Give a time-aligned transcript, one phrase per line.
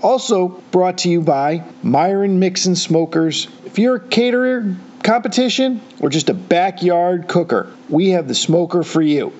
[0.00, 3.48] Also brought to you by Myron Mixon Smokers.
[3.64, 9.02] If you're a caterer, competition, or just a backyard cooker, we have the smoker for
[9.02, 9.32] you.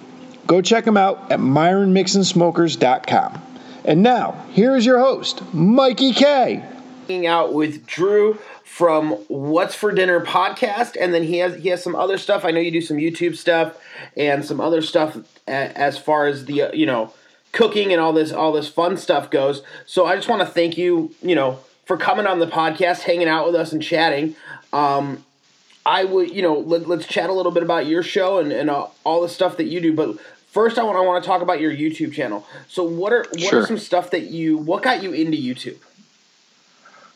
[0.46, 3.42] Go check them out at myronmixonsmokers.com.
[3.84, 6.64] And now, here is your host, Mikey K.
[7.06, 11.82] Hanging out with Drew from What's for Dinner podcast, and then he has he has
[11.82, 12.44] some other stuff.
[12.44, 13.76] I know you do some YouTube stuff
[14.16, 17.12] and some other stuff as far as the uh, you know
[17.52, 19.62] cooking and all this all this fun stuff goes.
[19.86, 23.28] So I just want to thank you, you know, for coming on the podcast, hanging
[23.28, 24.36] out with us and chatting.
[24.72, 25.24] Um,
[25.86, 28.68] I would, you know, let, us chat a little bit about your show and, and
[28.68, 29.94] uh, all the stuff that you do.
[29.94, 32.46] But first, I want I want to talk about your YouTube channel.
[32.68, 33.62] So what are what sure.
[33.62, 35.78] are some stuff that you what got you into YouTube?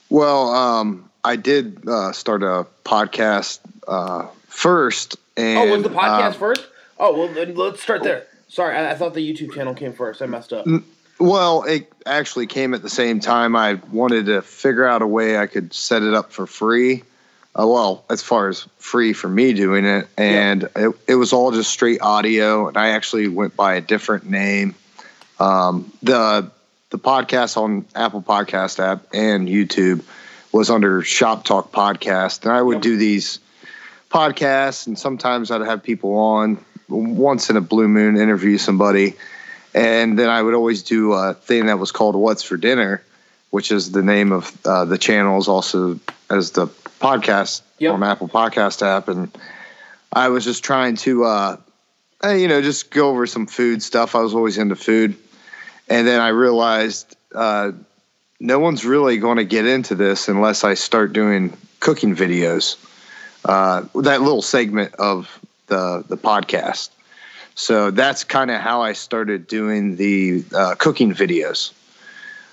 [0.08, 5.16] Well, um, I did uh, start a podcast uh, first.
[5.36, 6.66] And, oh, was the podcast uh, first?
[6.98, 8.26] Oh, well, let's start there.
[8.52, 10.20] Sorry, I, I, thought the YouTube channel came first.
[10.20, 10.66] I messed up.
[11.18, 13.56] Well, it actually came at the same time.
[13.56, 17.02] I wanted to figure out a way I could set it up for free.
[17.58, 20.88] Uh, well, as far as free for me doing it, and yeah.
[20.88, 22.68] it, it was all just straight audio.
[22.68, 24.74] And I actually went by a different name.
[25.40, 26.50] Um, the
[26.90, 30.04] the podcast on Apple Podcast app and YouTube
[30.52, 32.82] was under Shop Talk Podcast, and I would yep.
[32.82, 33.38] do these
[34.10, 36.62] podcasts, and sometimes I'd have people on
[36.92, 39.14] once in a blue moon interview somebody,
[39.74, 43.02] and then I would always do a thing that was called "What's for Dinner,"
[43.50, 45.98] which is the name of uh, the channels, also
[46.30, 46.66] as the
[47.00, 47.92] podcast yep.
[47.92, 49.30] from Apple Podcast app, and
[50.12, 51.56] I was just trying to, uh,
[52.24, 54.14] you know, just go over some food stuff.
[54.14, 55.16] I was always into food,
[55.88, 57.16] and then I realized.
[57.34, 57.72] Uh,
[58.42, 62.76] no one's really going to get into this unless I start doing cooking videos.
[63.44, 65.38] Uh, that little segment of
[65.72, 66.90] the the podcast.
[67.54, 71.72] So that's kind of how I started doing the uh, cooking videos.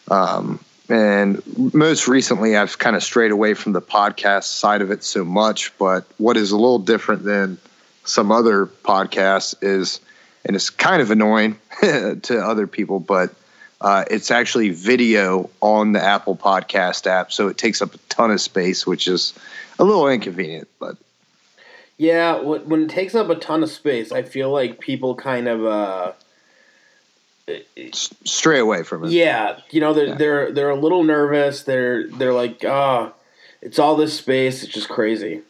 [0.10, 0.60] Um,
[0.90, 1.42] and
[1.74, 5.78] most recently, I've kind of strayed away from the podcast side of it so much.
[5.78, 7.58] But what is a little different than
[8.06, 10.00] some other podcasts is,
[10.46, 13.34] and it's kind of annoying to other people, but
[13.82, 18.32] uh, it's actually video on the Apple Podcast app, so it takes up a ton
[18.32, 19.34] of space, which is
[19.78, 20.68] a little inconvenient.
[20.80, 20.98] But
[22.00, 25.66] yeah, when it takes up a ton of space, I feel like people kind of
[25.66, 26.14] uh,
[27.92, 29.12] stray away from it.
[29.12, 30.16] Yeah, you know they're yeah.
[30.16, 31.64] they're they're a little nervous.
[31.64, 33.16] They're they're like, ah, oh,
[33.62, 34.64] it's all this space.
[34.64, 35.42] It's just crazy.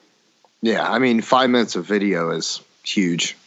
[0.64, 3.38] Yeah, I mean, five minutes of video is huge.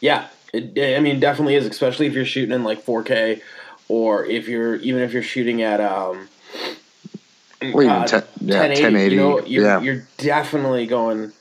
[0.00, 3.42] Yeah, it, I mean, definitely is, especially if you're shooting in like 4K
[3.86, 6.28] or if you're even if you're shooting at um
[7.62, 9.80] or even uh, 10, yeah, 1080, 1080, you know, you're, yeah.
[9.80, 11.32] you're definitely going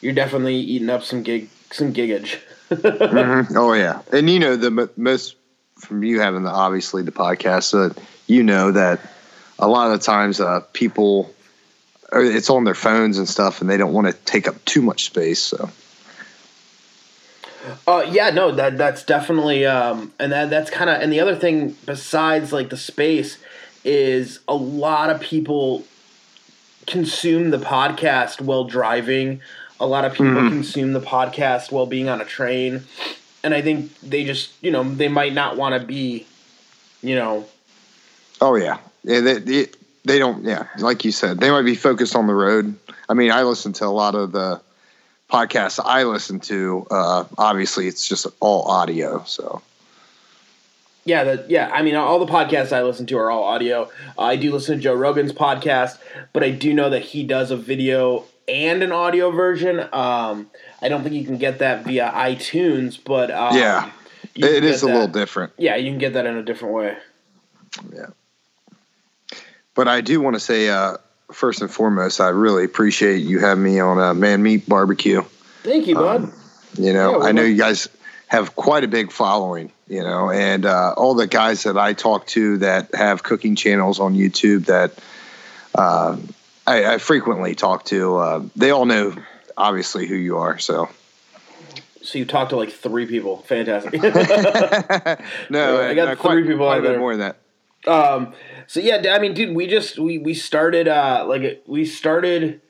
[0.00, 2.38] you're definitely eating up some gig some gigage.
[2.70, 3.56] mm-hmm.
[3.56, 5.36] Oh yeah, and you know the most
[5.78, 7.94] from you having the obviously the podcast, so
[8.26, 9.00] you know that
[9.58, 11.32] a lot of the times uh, people
[12.12, 15.06] it's on their phones and stuff, and they don't want to take up too much
[15.06, 15.40] space.
[15.40, 15.70] So
[17.86, 21.34] uh, yeah, no, that that's definitely, um, and that that's kind of, and the other
[21.34, 23.38] thing besides like the space
[23.84, 25.84] is a lot of people
[26.86, 29.40] consume the podcast while driving.
[29.78, 30.48] A lot of people mm-hmm.
[30.48, 32.84] consume the podcast while being on a train,
[33.42, 36.26] and I think they just, you know, they might not want to be,
[37.02, 37.46] you know.
[38.40, 39.20] Oh yeah, yeah.
[39.20, 39.66] They, they
[40.04, 40.44] they don't.
[40.44, 42.74] Yeah, like you said, they might be focused on the road.
[43.08, 44.60] I mean, I listen to a lot of the
[45.30, 49.24] podcasts I listen to, uh, obviously it's just all audio.
[49.24, 49.62] So.
[51.04, 51.70] Yeah, that yeah.
[51.72, 53.90] I mean, all the podcasts I listen to are all audio.
[54.18, 55.98] Uh, I do listen to Joe Rogan's podcast,
[56.32, 59.80] but I do know that he does a video and an audio version.
[59.92, 60.50] Um,
[60.80, 63.90] I don't think you can get that via iTunes, but um, yeah,
[64.34, 65.52] it is a little different.
[65.58, 66.96] Yeah, you can get that in a different way.
[67.92, 68.06] Yeah,
[69.74, 70.96] but I do want to say uh,
[71.32, 75.22] first and foremost, I really appreciate you having me on a Man Meat Barbecue.
[75.62, 76.24] Thank you, bud.
[76.24, 76.32] Um,
[76.78, 77.88] you know, yeah, I know you guys
[78.28, 82.26] have quite a big following, you know, and uh, all the guys that I talk
[82.28, 84.92] to that have cooking channels on YouTube that
[85.74, 86.16] uh,
[86.66, 89.14] I, I, frequently talk to, uh, they all know
[89.56, 90.58] obviously who you are.
[90.58, 90.88] So.
[92.02, 93.38] So you talked to like three people.
[93.42, 93.94] Fantastic.
[95.50, 96.98] no, I got three quite, people quite out there.
[96.98, 97.34] More than
[97.84, 97.90] that.
[97.90, 98.32] Um,
[98.66, 102.60] so yeah, I mean, dude, we just we we started uh like we started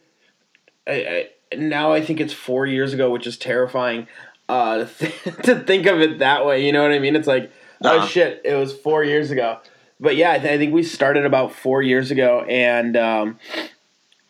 [0.86, 4.06] I, I, now I think it's four years ago, which is terrifying
[4.48, 6.64] uh, to, th- to think of it that way.
[6.64, 7.16] You know what I mean?
[7.16, 7.50] It's like,
[7.82, 8.06] oh Uh-huh.
[8.06, 9.58] shit, it was four years ago.
[9.98, 13.38] But yeah, I, th- I think we started about four years ago, and um,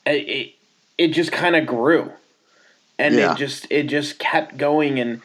[0.07, 0.53] it it,
[0.99, 2.11] it just kind of grew,
[2.99, 3.33] and Yeah.
[3.33, 5.21] it just it just kept going, and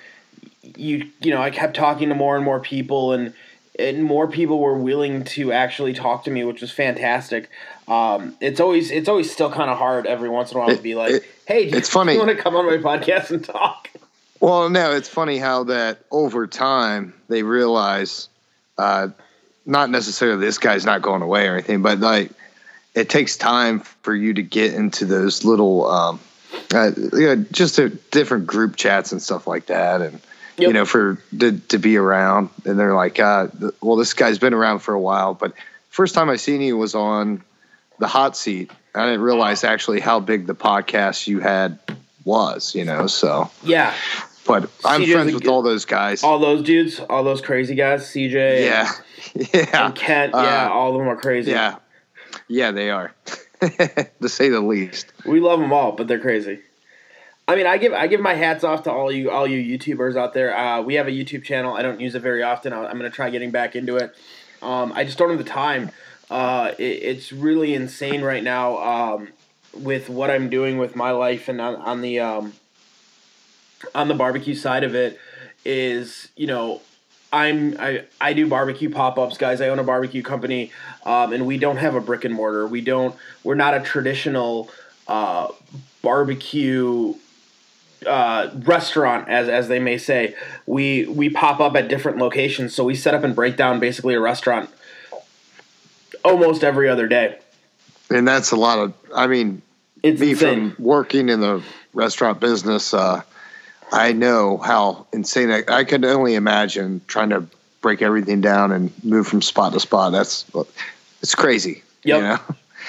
[0.76, 3.34] you you know I kept talking to more and more people, and
[3.80, 7.50] and more people were willing to actually talk to me, which was fantastic.
[7.88, 10.82] Um, it's always it's always still kind of hard every once in a while to
[10.82, 12.14] be like, it- hey, do it's you, funny.
[12.14, 13.90] you want to come on my podcast and talk?
[14.40, 18.28] Well, no, it's funny how that over time they realize,
[18.78, 19.10] uh,
[19.68, 22.32] not necessarily this guy's not going away or anything, but like
[22.96, 26.20] it takes time for you to get into those little, um,
[26.74, 30.20] uh, you know, just a different group chats and stuff like that, and
[30.58, 32.50] you know, for to, to be around.
[32.66, 33.48] And they're like, uh,
[33.82, 35.54] well, this guy's been around for a while, but
[35.90, 37.42] first time I seen you was on
[38.00, 38.72] the hot seat.
[38.94, 41.80] I didn't realize actually how big the podcast you had
[42.26, 43.50] was, you know, so.
[43.64, 43.94] Yeah,
[44.46, 46.24] But I'm CJ's friends with all those guys.
[46.24, 48.92] all those dudes, all those crazy guys, CJ, yeah,
[49.54, 51.52] yeah, and Kent, Uh, yeah, all of them are crazy.
[51.52, 51.78] yeah,
[52.52, 52.72] yeah.
[52.72, 53.14] They are,
[53.62, 55.12] to say the least.
[55.26, 56.60] We love them all, but they're crazy.
[57.48, 60.16] I mean, I give I give my hats off to all you all you YouTubers
[60.16, 60.56] out there.
[60.56, 61.76] Uh, we have a YouTube channel.
[61.76, 62.72] I don't use it very often.
[62.72, 64.16] I'm going to try getting back into it.
[64.62, 65.92] Um, I just don't have the time.
[66.30, 69.28] Uh, it, it's really insane right now um,
[69.74, 72.54] with what I'm doing with my life and on, on the um,
[73.94, 75.20] on the barbecue side of it.
[75.66, 76.82] Is you know
[77.34, 79.62] I'm I, I do barbecue pop ups, guys.
[79.62, 80.72] I own a barbecue company,
[81.06, 82.68] um, and we don't have a brick and mortar.
[82.68, 83.16] We don't.
[83.44, 84.70] We're not a traditional
[85.08, 85.48] uh,
[86.02, 87.16] barbecue
[88.06, 90.36] uh, restaurant, as as they may say.
[90.66, 94.16] We we pop up at different locations, so we set up and break down basically
[94.16, 94.70] a restaurant
[96.26, 97.40] almost every other day.
[98.10, 98.94] And that's a lot of.
[99.16, 99.62] I mean,
[100.04, 100.72] It's me insane.
[100.72, 101.64] from working in the
[101.94, 103.22] restaurant business, uh,
[103.92, 105.52] I know how insane.
[105.52, 107.46] I, I could only imagine trying to
[107.82, 110.12] break everything down and move from spot to spot.
[110.12, 110.46] That's
[111.22, 111.84] it's crazy.
[112.04, 112.18] Yep.
[112.18, 112.40] You know?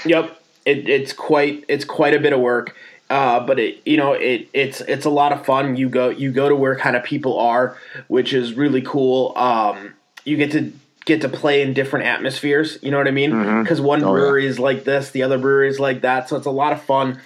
[0.04, 2.76] Yep, it, it's quite it's quite a bit of work,
[3.10, 5.76] uh, but it you know it it's it's a lot of fun.
[5.76, 7.76] You go you go to where kind of people are,
[8.08, 9.32] which is really cool.
[9.36, 9.94] Um,
[10.24, 10.72] you get to
[11.04, 12.78] get to play in different atmospheres.
[12.80, 13.32] You know what I mean?
[13.32, 13.62] Mhm.
[13.64, 14.20] Because one Oh, yeah.
[14.20, 16.28] brewery is like this, the other brewery is like that.
[16.28, 17.20] So it's a lot of fun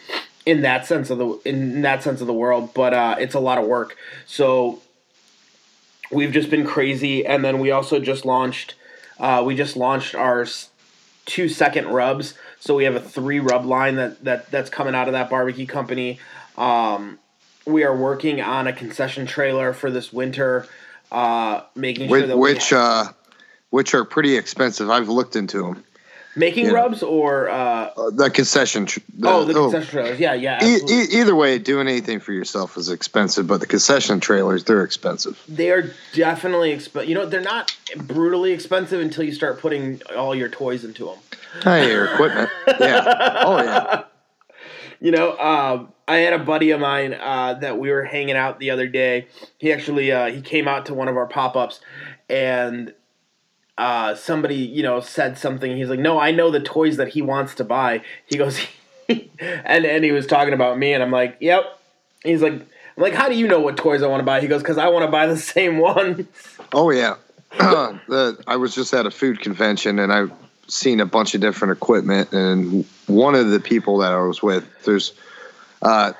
[0.46, 2.72] in that sense of the in that sense of the world.
[2.72, 3.96] But uh, it's a lot of work.
[4.26, 4.80] So
[6.10, 8.74] we've just been crazy, and then we also just launched.
[9.18, 10.46] Uh, we just launched our
[11.26, 12.34] two second rubs.
[12.60, 15.66] So we have a three rub line that, that that's coming out of that barbecue
[15.66, 16.20] company.
[16.56, 17.18] Um,
[17.66, 20.66] we are working on a concession trailer for this winter,
[21.10, 23.04] uh, making sure Which, that which we uh,
[23.70, 24.88] which are pretty expensive.
[24.88, 25.84] I've looked into them.
[26.36, 28.86] Making rubs or uh, Uh, the concession.
[28.86, 30.20] Tr- the, oh the concession trailers.
[30.20, 30.64] Yeah, yeah.
[30.64, 34.84] E- e- either way, doing anything for yourself is expensive, but the concession trailers, they're
[34.84, 35.42] expensive.
[35.48, 37.08] They are definitely expensive.
[37.08, 41.16] You know, they're not brutally expensive until you start putting all your toys into them.
[41.62, 42.50] Hey, your equipment.
[42.80, 43.42] Yeah.
[43.46, 44.02] Oh, yeah.
[45.00, 48.58] You know, um, I had a buddy of mine uh, that we were hanging out
[48.58, 49.26] the other day.
[49.58, 51.80] He actually uh, he came out to one of our pop ups,
[52.30, 52.94] and
[53.78, 55.76] uh, somebody you know said something.
[55.76, 58.60] He's like, "No, I know the toys that he wants to buy." He goes,
[59.08, 61.64] and and he was talking about me, and I'm like, "Yep."
[62.24, 62.66] He's like, "I'm
[62.96, 64.88] like, how do you know what toys I want to buy?" He goes, "Cause I
[64.88, 66.28] want to buy the same one."
[66.72, 67.16] Oh, yeah.
[67.58, 70.32] the, I was just at a food convention and I've
[70.68, 72.32] seen a bunch of different equipment.
[72.32, 75.12] And one of the people that I was with, there's,
[75.80, 76.12] uh,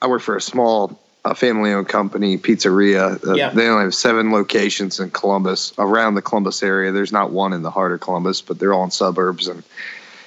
[0.00, 3.24] I work for a small uh, family owned company, pizzeria.
[3.26, 3.50] Uh, Yeah.
[3.50, 6.92] They only have seven locations in Columbus, around the Columbus area.
[6.92, 9.48] There's not one in the heart of Columbus, but they're all in suburbs.
[9.48, 9.62] And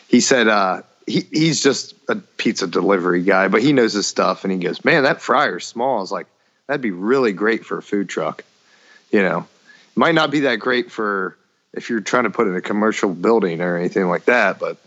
[0.07, 4.43] he said, uh, he, he's just a pizza delivery guy, but he knows his stuff.
[4.43, 5.97] And he goes, man, that fryer's small.
[5.97, 6.27] I was like,
[6.67, 8.43] that'd be really great for a food truck.
[9.11, 9.47] You know,
[9.95, 11.37] might not be that great for
[11.73, 14.77] if you're trying to put in a commercial building or anything like that, but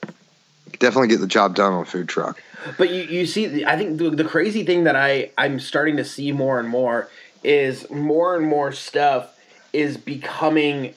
[0.79, 2.43] definitely get the job done on a food truck.
[2.77, 6.05] But you, you see, I think the, the crazy thing that I, I'm starting to
[6.05, 7.09] see more and more
[7.45, 9.29] is more and more stuff
[9.73, 10.95] is becoming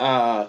[0.00, 0.48] uh,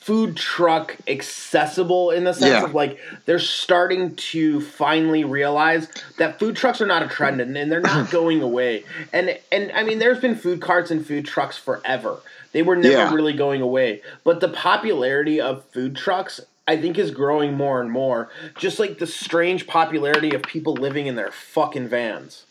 [0.00, 2.64] food truck accessible in the sense Yeah.
[2.64, 7.56] of like they're starting to finally realize that food trucks are not a trend and,
[7.56, 8.84] and they're not going away.
[9.12, 12.20] And and I mean, there's been food carts and food trucks forever.
[12.52, 13.12] They were never Yeah.
[13.12, 14.02] really going away.
[14.24, 18.28] But the popularity of food trucks, I think, is growing more and more.
[18.56, 22.44] Just like the strange popularity of people living in their fucking vans.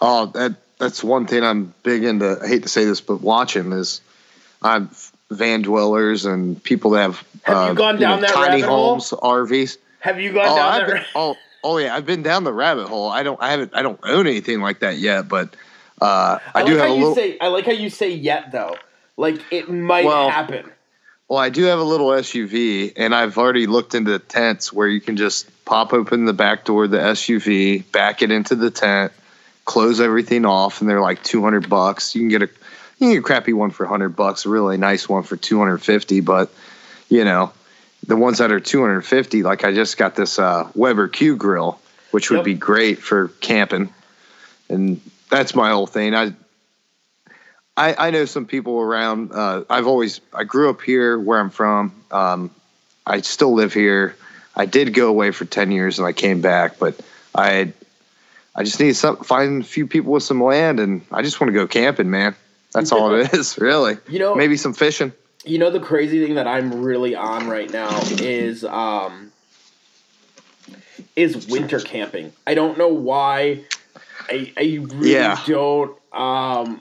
[0.00, 2.38] Oh, that that's one thing I'm big into.
[2.42, 4.00] I hate to say this, but watching is
[4.62, 4.90] I'm
[5.30, 8.66] van dwellers and people that have, Have you uh, gone down know, that tiny rabbit
[8.68, 8.90] hole?
[8.90, 9.78] homes, RVs.
[10.00, 10.96] Have you gone Oh, down I've there?
[10.96, 13.10] been, oh, oh yeah, I've been down the rabbit hole.
[13.10, 15.54] I don't, I haven't, I don't own anything like that yet, but
[16.00, 17.14] uh, I, I, do like have a you little.
[17.14, 17.38] say.
[17.40, 18.76] I like how you say yet though.
[19.16, 20.70] Like it might Well, happen.
[21.28, 25.00] Well, I do have a little SUV, and I've already looked into tents where you
[25.00, 29.12] can just pop open the back door of the SUV, back it into the tent,
[29.64, 32.14] close everything off, and they're like two hundred bucks.
[32.14, 34.76] You can get a you can get a crappy one for hundred bucks, a really
[34.76, 36.20] nice one for two hundred fifty.
[36.20, 36.50] But
[37.08, 37.52] you know,
[38.06, 41.36] the ones that are two hundred fifty, like I just got this uh, Weber Q
[41.36, 42.44] grill, which would Yep.
[42.44, 43.88] be great for camping,
[44.68, 45.00] and
[45.30, 46.14] that's my whole thing.
[46.14, 46.34] I
[47.76, 49.32] I, I know some people around.
[49.32, 51.92] Uh, I've always I grew up here where I'm from.
[52.10, 52.50] Um,
[53.06, 54.16] I still live here.
[54.54, 56.98] I did go away for ten years and I came back, but
[57.34, 57.72] I
[58.54, 61.48] I just need some find a few people with some land and I just want
[61.48, 62.36] to go camping, man.
[62.72, 63.98] That's all it is, really.
[64.08, 65.12] You know, Maybe some fishing.
[65.44, 69.32] You know the crazy thing that I'm really on right now is um
[71.16, 72.32] is winter camping.
[72.46, 73.64] I don't know why.
[74.28, 75.40] I I really Yeah.
[75.46, 76.80] don't um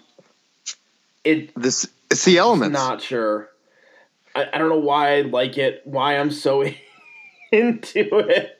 [1.24, 2.74] it This it's the elements.
[2.74, 3.50] not sure.
[4.36, 6.64] I, I don't know why I like it, why I'm so
[7.52, 8.60] into it.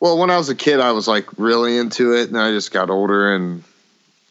[0.00, 2.72] Well, when I was a kid, I was like really into it, and I just
[2.72, 3.62] got older, and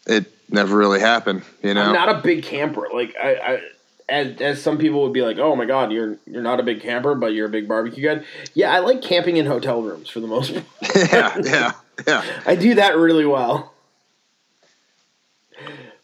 [0.06, 1.42] it never really happened.
[1.62, 2.88] You know, I'm not a big camper.
[2.92, 3.62] Like I, I
[4.08, 6.82] as, as some people would be like, "Oh my god, you're you're not a big
[6.82, 10.20] camper, but you're a big barbecue guy." Yeah, I like camping in hotel rooms for
[10.20, 10.66] the most part.
[11.12, 11.72] yeah, yeah,
[12.06, 12.24] yeah.
[12.44, 13.72] I do that really well.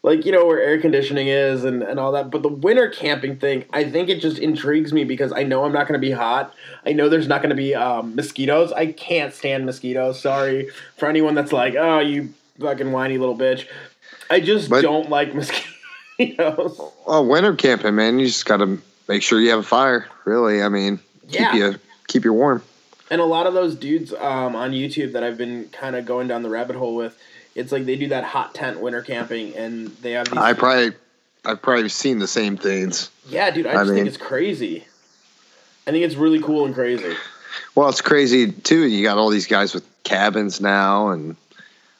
[0.09, 2.31] Like, you know, where air conditioning is and, and all that.
[2.31, 5.71] But the winter camping thing, I think it just intrigues me because I know I'm
[5.71, 6.55] not going to be hot.
[6.83, 8.71] I know there's not going to be um, mosquitoes.
[8.71, 10.19] I can't stand mosquitoes.
[10.19, 13.67] Sorry for anyone that's like, oh, you fucking whiny little bitch.
[14.31, 15.35] I just But- don't like
[16.17, 16.81] mosquitoes.
[17.05, 20.07] Well, winter camping, man, you just got to make sure you have a fire.
[20.25, 21.51] Really, I mean, Yeah.
[21.51, 21.75] keep you
[22.07, 22.63] keep you warm.
[23.11, 26.27] And a lot of those dudes um, on YouTube that I've been kind of going
[26.27, 27.15] down the rabbit hole with,
[27.55, 30.37] it's like they do that hot tent winter camping and they have these.
[30.37, 30.93] I probably
[31.45, 33.09] I've probably seen the same things.
[33.27, 34.85] Yeah, dude, I I just think it's crazy.
[35.87, 37.15] I think it's really cool and crazy.
[37.75, 38.87] Well, it's crazy too.
[38.87, 41.35] You got all these guys with cabins now, and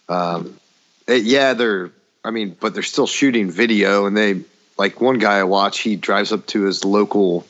[0.08, 0.60] um,
[1.08, 1.92] it- yeah, they're.
[2.24, 4.42] I mean, but they're still shooting video, and they
[4.78, 5.80] like one guy I watch.
[5.80, 7.46] He drives up to his local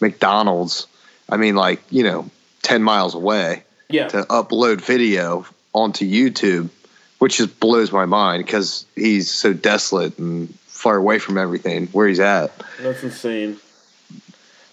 [0.00, 0.86] McDonald's.
[1.28, 2.30] I mean, like you know,
[2.62, 6.70] ten miles away Yeah, to upload video onto YouTube,
[7.18, 12.06] which just blows my mind because he's so desolate and far away from everything where
[12.08, 12.52] he's at.
[12.80, 13.58] that's insane.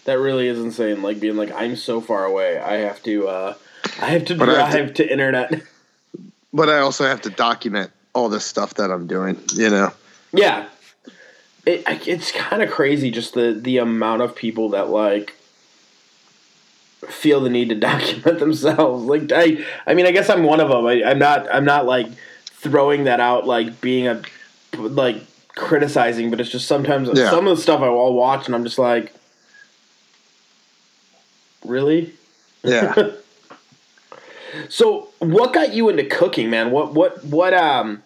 [0.04, 1.00] That really is insane.
[1.02, 2.58] Like being like, I'm so far away.
[2.58, 3.28] I have to.
[3.28, 3.54] uh
[4.00, 5.62] I have to But drive have to, internet.
[6.54, 9.40] But I also have to document all this stuff that I'm doing.
[9.54, 9.92] You know.
[10.32, 10.66] yeah,
[11.64, 15.32] it, it's kind of crazy just the the amount of people that like
[17.08, 19.04] feel the need to document themselves.
[19.04, 20.84] Like I, I mean, I guess I'm one of them.
[20.84, 21.52] I, I'm not.
[21.54, 22.08] I'm not like
[22.62, 24.22] throwing that out like being a
[24.78, 25.16] like
[25.54, 27.28] criticizing, but it's just sometimes Yeah.
[27.30, 29.12] some of the stuff I will watch and I'm just like,
[31.64, 32.12] really.
[32.62, 33.10] Yeah.
[34.68, 36.72] So, what got you into cooking, man?
[36.72, 38.02] What what what um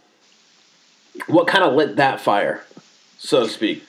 [1.27, 2.65] what kind of lit that fire,
[3.19, 3.83] so to speak?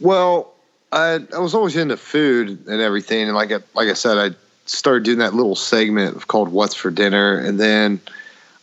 [0.00, 0.52] Well,
[0.90, 4.34] I I was always into food and everything, and like I, like I said, I
[4.66, 8.00] started doing that little segment called "What's for Dinner," and then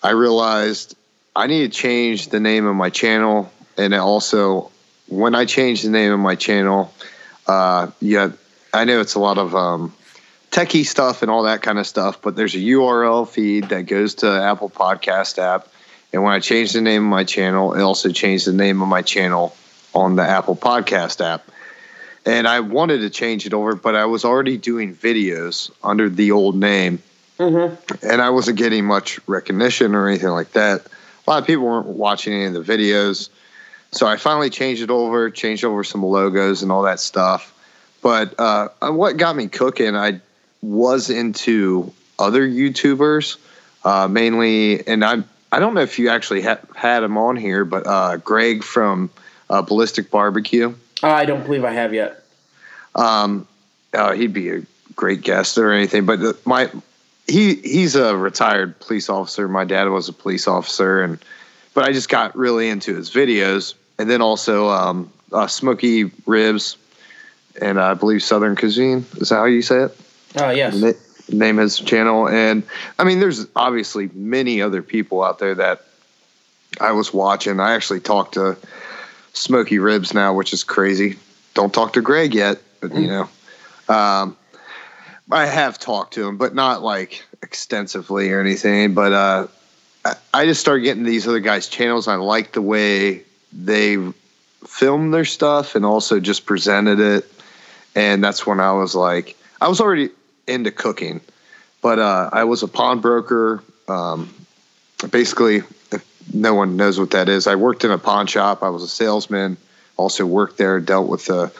[0.03, 0.97] I realized
[1.37, 4.71] I need to change the name of my channel, and also
[5.07, 6.91] when I change the name of my channel,
[7.45, 8.31] uh, yeah,
[8.73, 9.93] I know it's a lot of um,
[10.49, 14.15] techie stuff and all that kind of stuff, but there's a URL feed that goes
[14.15, 15.67] to Apple Podcast app.
[16.11, 18.87] And when I changed the name of my channel, it also changed the name of
[18.87, 19.55] my channel
[19.93, 21.47] on the Apple Podcast app.
[22.25, 26.31] And I wanted to change it over, but I was already doing videos under the
[26.31, 27.03] old name,
[27.37, 28.03] Mm-hmm.
[28.03, 30.87] and I wasn't getting much recognition or anything like that.
[31.27, 33.29] A lot of people weren't watching any of the videos.
[33.91, 37.53] So I finally changed it over, changed over some logos and all that stuff.
[38.01, 40.21] But uh, what got me cooking, I
[40.61, 43.37] was into other YouTubers,
[43.83, 47.63] uh, mainly, and I I don't know if you actually ha- had him on here,
[47.63, 49.09] but uh, Greg from
[49.49, 50.75] uh, Ballistic Barbecue.
[51.01, 52.23] I don't believe I have yet.
[52.95, 53.47] Um,
[53.93, 54.61] uh, he'd be a
[54.95, 56.05] great guest or anything.
[56.05, 56.69] But the, my
[57.27, 59.47] he he's a retired police officer.
[59.47, 61.19] My dad was a police officer, and
[61.73, 66.77] but I just got really into his videos, and then also um, uh, Smoky Ribs,
[67.61, 69.05] and I believe Southern Cuisine.
[69.17, 69.97] Is that how you say it?
[70.39, 70.75] Oh yes.
[70.75, 70.91] Na-
[71.29, 72.63] name his channel and
[72.97, 75.81] i mean there's obviously many other people out there that
[76.79, 78.55] i was watching i actually talked to
[79.33, 81.17] smoky ribs now which is crazy
[81.53, 83.29] don't talk to greg yet but you know
[83.89, 84.37] um,
[85.31, 88.93] I have talked to him, but not like extensively or anything.
[88.93, 89.47] But uh,
[90.33, 92.07] I, just started getting these other guys' channels.
[92.07, 93.97] I like the way they
[94.65, 97.31] filmed their stuff and also just presented it.
[97.95, 100.09] And that's when I was like, I was already
[100.47, 101.19] into cooking,
[101.81, 103.63] but uh, I was a pawnbroker.
[103.87, 104.33] Um,
[105.11, 105.57] basically,
[105.91, 108.63] if no one knows what that is, I worked in a pawn shop.
[108.63, 109.57] I was a salesman.
[109.97, 111.51] Also worked there, dealt with the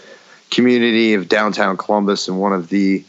[0.51, 3.03] community of downtown Columbus and one of the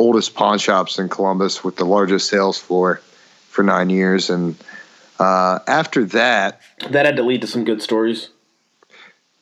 [0.00, 3.02] oldest pawn shops in Columbus with the largest sales floor
[3.50, 4.30] for nine years.
[4.30, 4.56] And
[5.18, 8.30] uh, after that, that had to lead to some good stories.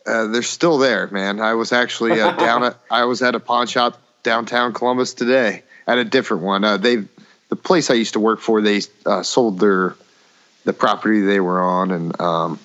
[0.04, 1.40] Uh, they're still there, man.
[1.40, 5.62] I was actually uh, down at I was at a pawn shop downtown Columbus today
[5.86, 6.64] at a different one.
[6.64, 7.04] Uh, they
[7.50, 9.94] the place I used to work for they uh, sold their
[10.64, 12.58] the property they were on and um,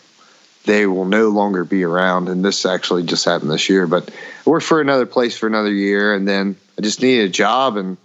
[0.65, 2.27] they will no longer be around.
[2.27, 3.85] And this actually just happened this year.
[3.85, 7.29] But I worked for another place for another year, and then I just needed a
[7.29, 7.77] job.
[7.77, 7.97] And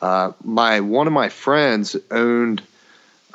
[0.00, 2.62] uh, my one of my friends owned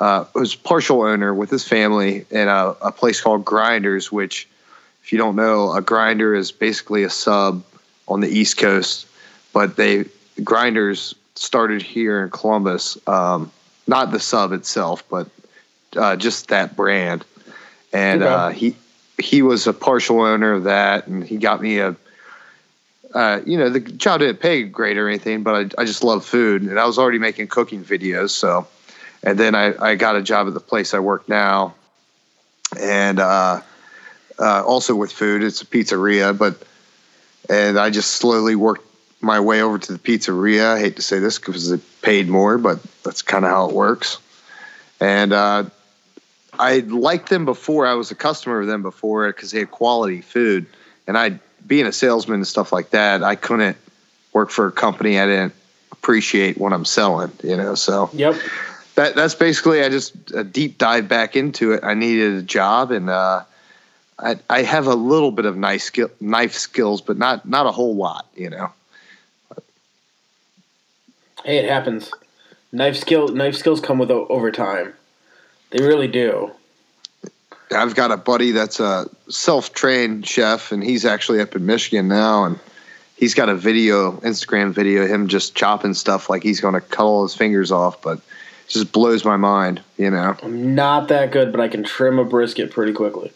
[0.00, 4.48] uh, was partial owner with his family in a, a place called Grinders, which
[5.02, 7.64] if you don't know, a grinder is basically a sub
[8.06, 9.06] on the East Coast,
[9.52, 10.04] but they
[10.44, 12.98] grinders started here in Columbus.
[13.06, 13.50] Um,
[13.86, 15.28] not the sub itself, but
[15.96, 17.24] uh, just that brand
[17.92, 18.32] and okay.
[18.32, 18.76] uh, he
[19.18, 21.96] he was a partial owner of that, and he got me a.
[23.14, 26.24] Uh, you know, the job didn't pay great or anything, but I, I just love
[26.24, 28.30] food, and I was already making cooking videos.
[28.30, 28.66] So,
[29.22, 31.74] and then I, I got a job at the place I work now,
[32.78, 33.62] and uh,
[34.38, 35.42] uh, also with food.
[35.42, 36.62] It's a pizzeria, but
[37.48, 38.84] and I just slowly worked
[39.20, 40.74] my way over to the pizzeria.
[40.74, 43.74] I hate to say this because it paid more, but that's kind of how it
[43.74, 44.18] works.
[45.00, 45.64] And uh,
[46.58, 47.86] I liked them before.
[47.86, 50.66] I was a customer of them before because they had quality food,
[51.06, 53.76] and I, being a salesman and stuff like that, I couldn't
[54.32, 55.54] work for a company I didn't
[55.92, 57.30] appreciate what I'm selling.
[57.44, 58.34] You know, so yep.
[58.94, 61.84] That that's basically I just a deep dive back into it.
[61.84, 63.44] I needed a job, and uh,
[64.18, 67.70] I I have a little bit of knife skill knife skills, but not not a
[67.70, 68.26] whole lot.
[68.34, 68.72] You know.
[71.44, 72.10] Hey, it happens.
[72.72, 74.94] Knife skill knife skills come with over time.
[75.70, 76.50] They really do.
[77.70, 82.44] I've got a buddy that's a self-trained chef, and he's actually up in Michigan now,
[82.44, 82.58] and
[83.16, 87.04] he's got a video, Instagram video, him just chopping stuff like he's going to cut
[87.04, 88.20] all his fingers off, but
[88.68, 90.36] just blows my mind, you know.
[90.42, 93.32] I'm not that good, but I can trim a brisket pretty quickly.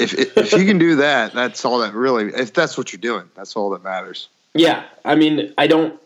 [0.00, 2.26] if if you can do that, that's all that really.
[2.26, 4.28] If that's what you're doing, that's all that matters.
[4.54, 6.00] Yeah, I mean, I don't,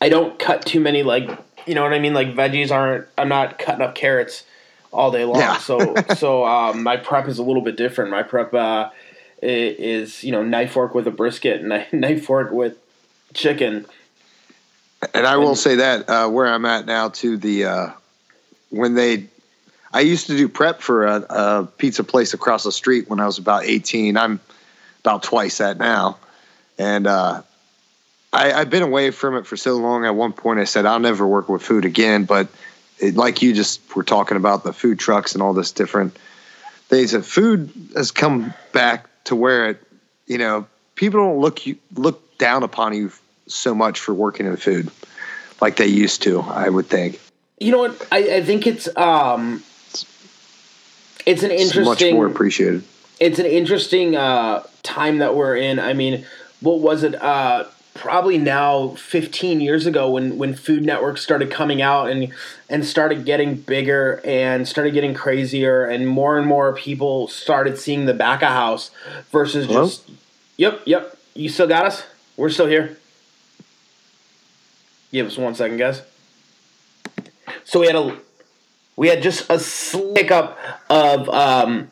[0.00, 1.30] I don't cut too many like
[1.66, 2.14] you know what I mean?
[2.14, 3.06] Like veggies aren't.
[3.16, 4.44] I'm not cutting up carrots
[4.92, 5.38] all day long.
[5.38, 5.58] Yeah.
[5.58, 8.10] so so um, my prep is a little bit different.
[8.10, 8.90] My prep uh,
[9.40, 12.76] is you know knife fork with a brisket, and knife fork with
[13.34, 13.86] chicken.
[15.14, 17.90] And I will and, say that uh, where I'm at now, to the uh,
[18.70, 19.26] when they,
[19.92, 23.26] I used to do prep for a, a, pizza place across the street when I
[23.26, 24.16] was about 18.
[24.16, 24.38] I'm
[25.00, 26.18] about twice that now,
[26.78, 27.42] and uh,
[28.32, 30.04] I, have been away from it for so long.
[30.04, 32.24] At one point, I said I'll never work with food again.
[32.24, 32.48] But
[33.02, 36.16] it, like you just were talking about the food trucks and all this different
[36.88, 39.82] things, that food has come back to where it,
[40.26, 43.10] you know, people don't look you look down upon you
[43.46, 44.90] so much for working in food
[45.60, 46.40] like they used to.
[46.40, 47.20] I would think.
[47.58, 48.08] You know what?
[48.10, 49.62] I, I think it's um,
[51.26, 52.84] it's an interesting, it's much more appreciated.
[53.20, 55.78] It's an interesting uh, time that we're in.
[55.78, 56.26] I mean,
[56.60, 57.14] what was it?
[57.14, 62.32] Uh, probably now 15 years ago when when Food Network started coming out and
[62.68, 68.06] and started getting bigger and started getting crazier and more and more people started seeing
[68.06, 68.90] the back of house
[69.30, 69.84] versus Hello?
[69.84, 70.08] just
[70.56, 71.18] Yep, yep.
[71.34, 72.04] You still got us?
[72.36, 72.98] We're still here.
[75.10, 76.02] Give us one second, guys.
[77.64, 78.16] So we had a
[78.96, 81.90] we had just a slick up of um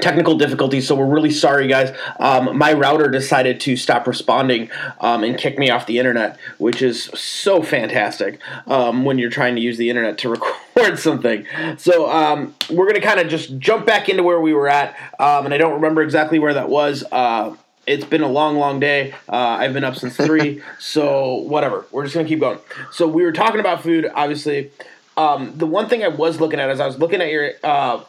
[0.00, 1.96] technical difficulties, so we're really sorry, guys.
[2.18, 6.82] Um, my router decided to stop responding um, and kick me off the internet, which
[6.82, 10.28] is so fantastic um, when you're trying to use the internet to
[10.76, 11.46] record something.
[11.76, 14.96] So um, we're going to kind of just jump back into where we were at,
[15.18, 17.04] um, and I don't remember exactly where that was.
[17.12, 19.12] Uh, it's been a long, long day.
[19.28, 21.86] Uh, I've been up since three, so whatever.
[21.90, 22.58] We're just gonna keep going.
[22.92, 24.70] So we were talking about food, obviously.
[25.16, 28.02] Um, the one thing I was looking at is I was looking at your uh,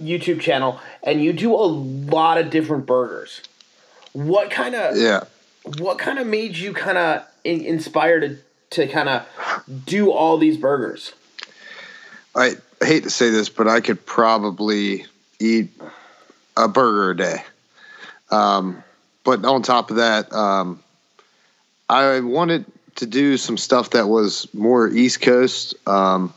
[0.00, 3.42] YouTube channel, and you do a lot of different burgers.
[4.12, 5.24] What kind of yeah?
[5.78, 8.38] What kind of made you kind of in- inspired to
[8.70, 9.26] to kind of
[9.86, 11.12] do all these burgers?
[12.34, 15.06] I hate to say this, but I could probably
[15.38, 15.70] eat
[16.56, 17.42] a burger a day.
[18.30, 18.82] Um,
[19.24, 20.80] but on top of that, um,
[21.88, 22.64] I wanted
[22.96, 26.32] to do some stuff that was more East Coast um,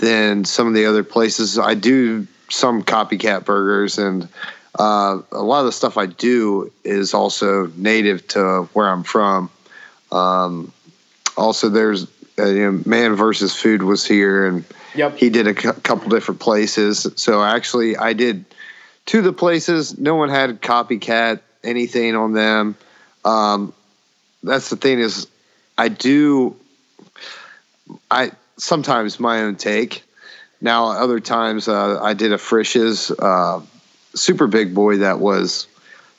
[0.00, 1.58] than some of the other places.
[1.58, 4.28] I do some copycat burgers, and
[4.78, 9.50] uh, a lot of the stuff I do is also native to where I'm from.
[10.12, 10.72] Um,
[11.36, 12.06] also, there's
[12.38, 15.18] uh, you know, Man versus Food was here, and Yep.
[15.18, 17.06] he did a cou- couple different places.
[17.16, 18.44] So actually, I did
[19.04, 19.98] two of the places.
[19.98, 22.76] No one had copycat anything on them.
[23.24, 23.74] Um,
[24.42, 25.26] that's the thing is,
[25.76, 26.56] I do.
[28.10, 30.02] I sometimes my own take.
[30.60, 33.60] Now other times uh, I did a Frisch's uh,
[34.14, 35.66] super big boy that was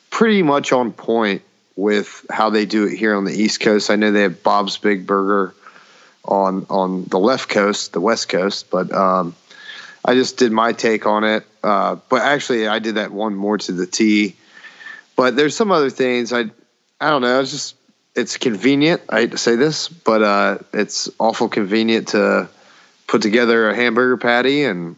[0.10, 1.41] pretty much on point
[1.76, 3.89] with how they do it here on the East Coast.
[3.89, 5.54] I know they have Bob's Big Burger
[6.26, 9.36] on on the left coast, the West Coast, but um,
[10.04, 11.45] I just did my take on it.
[11.63, 14.36] Uh, but actually, I did that one more to the T.
[15.15, 16.45] But there's some other things I
[17.00, 17.39] I don't know.
[17.41, 17.76] It's just
[18.15, 19.02] it's convenient.
[19.10, 22.50] I hate to say this, but uh, it's awful convenient to
[23.07, 24.97] put together a hamburger patty, and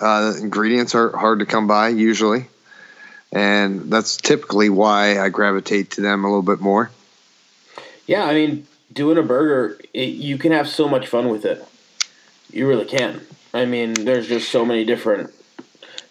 [0.00, 2.46] uh, ingredients are hard to come by usually,
[3.32, 6.90] and that's typically why I gravitate to them a little bit more.
[8.06, 11.64] Yeah, I mean, doing a burger, it, you can have so much fun with it.
[12.50, 13.20] You really can.
[13.52, 15.32] I mean, there's just so many different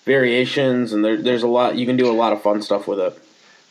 [0.05, 1.77] variations, and there, there's a lot.
[1.77, 3.17] You can do a lot of fun stuff with it.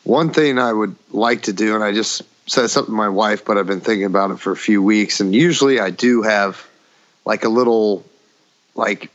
[0.05, 3.45] One thing I would like to do, and I just said something to my wife,
[3.45, 6.67] but I've been thinking about it for a few weeks, and usually I do have
[7.29, 8.05] like a little,
[8.75, 9.11] like,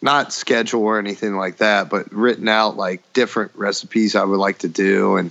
[0.00, 4.58] not schedule or anything like that, but written out like different recipes I would like
[4.58, 5.30] to do, and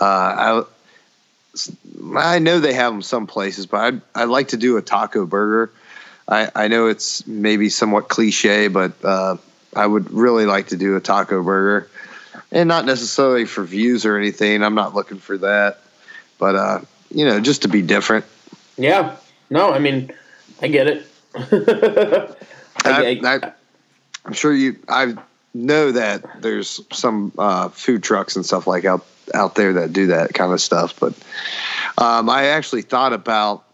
[0.00, 0.62] uh, I
[2.16, 5.26] I know they have them some places, but I'd I'd like to do a taco
[5.26, 5.70] burger.
[6.26, 9.36] I I know it's maybe somewhat cliche, but uh,
[9.74, 11.90] I would really like to do a taco burger
[12.50, 14.62] and not necessarily for views or anything.
[14.62, 15.80] I'm not looking for that,
[16.38, 18.24] but uh, you know, just to be different.
[18.78, 19.16] Yeah.
[19.50, 20.10] No, I mean,
[20.62, 21.06] I get it.
[22.84, 23.52] I, I,
[24.24, 24.76] I'm sure you.
[24.88, 25.14] I
[25.52, 30.08] know that there's some uh, food trucks and stuff like out out there that do
[30.08, 31.12] that kind of stuff, but
[31.98, 33.64] um, I actually thought about.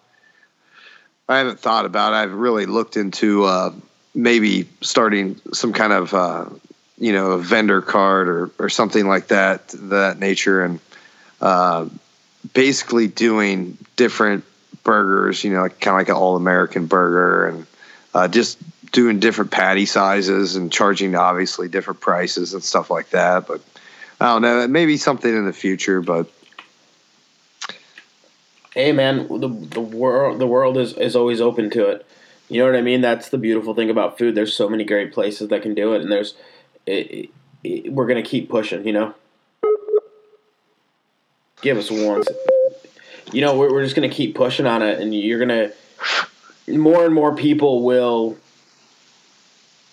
[1.28, 2.12] I haven't thought about.
[2.12, 2.16] It.
[2.16, 3.72] I've really looked into uh,
[4.14, 6.46] maybe starting some kind of uh,
[6.98, 10.80] you know a vendor card or or something like that that nature and
[11.40, 11.88] uh,
[12.54, 14.44] basically doing different
[14.82, 15.44] burgers.
[15.44, 17.66] You know, kind of like an all American burger and
[18.14, 18.58] uh, just
[18.92, 23.46] doing different patty sizes and charging obviously different prices and stuff like that.
[23.46, 23.60] But
[24.20, 26.00] I don't know, maybe something in the future.
[26.00, 26.30] But
[28.74, 32.06] hey, man, the the world the world is is always open to it.
[32.48, 33.00] You know what I mean?
[33.00, 34.34] That's the beautiful thing about food.
[34.34, 36.34] There's so many great places that can do it, and there's
[36.86, 37.30] it,
[37.64, 38.86] it, we're gonna keep pushing.
[38.86, 39.14] You know,
[41.62, 42.22] give us one.
[43.32, 45.72] You know, we're we're just gonna keep pushing on it, and you're gonna
[46.68, 48.36] more and more people will.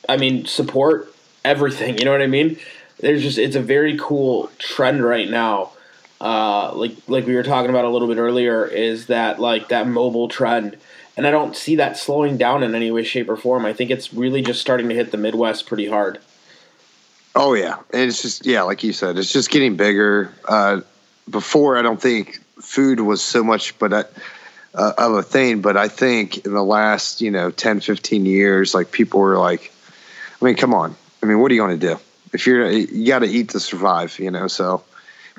[0.07, 1.13] I mean, support
[1.45, 1.97] everything.
[1.99, 2.57] You know what I mean?
[2.99, 5.71] There's just it's a very cool trend right now.
[6.19, 9.87] Uh, like like we were talking about a little bit earlier, is that like that
[9.87, 10.77] mobile trend,
[11.15, 13.65] and I don't see that slowing down in any way, shape, or form.
[13.65, 16.19] I think it's really just starting to hit the Midwest pretty hard.
[17.35, 20.33] oh yeah, and it's just yeah, like you said, it's just getting bigger.
[20.43, 20.81] Uh,
[21.29, 24.03] before, I don't think food was so much, but I,
[24.73, 25.61] uh, of a thing.
[25.61, 29.71] But I think in the last you know 10, 15 years, like people were like,
[30.41, 30.95] I mean, come on.
[31.21, 31.99] I mean, what are you going to do
[32.33, 34.17] if you're you got to eat to survive?
[34.19, 34.83] You know, so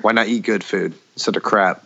[0.01, 1.85] why not eat good food instead of crap?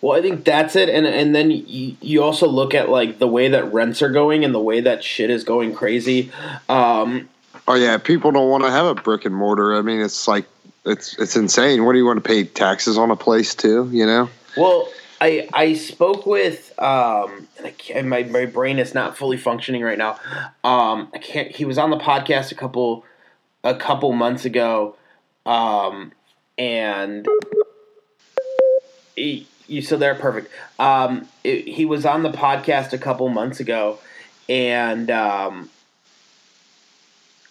[0.00, 3.28] Well, I think that's it, and and then you, you also look at like the
[3.28, 6.32] way that rents are going and the way that shit is going crazy.
[6.68, 7.28] Um,
[7.68, 9.76] Oh yeah, people don't want to have a brick and mortar.
[9.76, 10.46] I mean, it's like
[10.84, 11.84] it's it's insane.
[11.84, 13.88] What do you want to pay taxes on a place too?
[13.92, 14.30] You know?
[14.56, 14.88] Well,
[15.20, 17.48] I I spoke with um
[17.94, 20.18] and my my brain is not fully functioning right now.
[20.64, 21.54] Um, I can't.
[21.54, 23.04] He was on the podcast a couple
[23.64, 24.96] a couple months ago,
[25.46, 26.12] um,
[26.58, 27.26] and
[29.16, 30.50] he, you they're Perfect.
[30.78, 33.98] Um, it, he was on the podcast a couple months ago,
[34.48, 35.70] and um,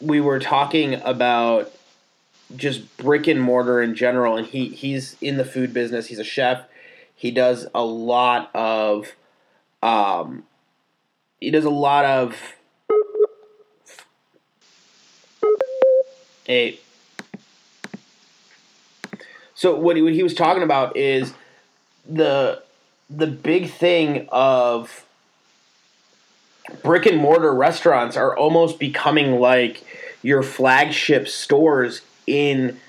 [0.02, 1.72] we were talking about
[2.56, 6.08] just brick and mortar in general and he he's in the food business.
[6.08, 6.66] He's a chef.
[7.16, 9.14] He does a lot of
[9.84, 10.44] um
[11.40, 12.36] he does a lot of
[16.48, 16.80] a
[19.54, 21.34] so what he, what he was talking about is
[22.08, 22.64] the
[23.10, 25.06] the big thing of
[26.84, 29.84] brick and mortar restaurants are almost becoming like
[30.24, 32.80] your flagship stores in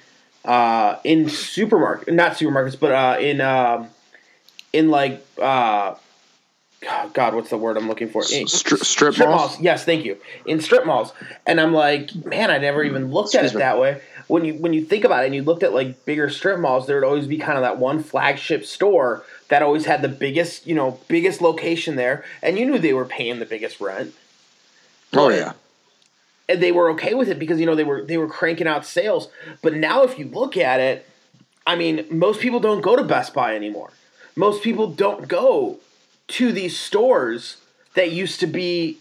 [0.45, 3.89] uh, in supermarket, not supermarkets, but uh, in um,
[4.73, 5.95] in like uh,
[7.13, 8.23] God, what's the word I'm looking for?
[8.23, 9.61] In, Stri- strip malls?
[9.61, 10.17] Yes, thank you.
[10.47, 11.13] In strip malls,
[11.47, 13.59] and I'm like, man, I never even looked at it me.
[13.59, 14.01] that way.
[14.27, 16.87] When you when you think about it, and you looked at like bigger strip malls,
[16.87, 20.67] there would always be kind of that one flagship store that always had the biggest,
[20.67, 24.15] you know, biggest location there, and you knew they were paying the biggest rent.
[25.13, 25.53] Oh yeah.
[26.49, 28.85] And they were okay with it because you know they were they were cranking out
[28.87, 29.29] sales.
[29.63, 31.07] But now, if you look at it,
[31.67, 33.91] I mean, most people don't go to Best Buy anymore.
[34.37, 35.79] Most people don't go
[36.29, 37.59] to these stores
[37.95, 38.99] that used to be,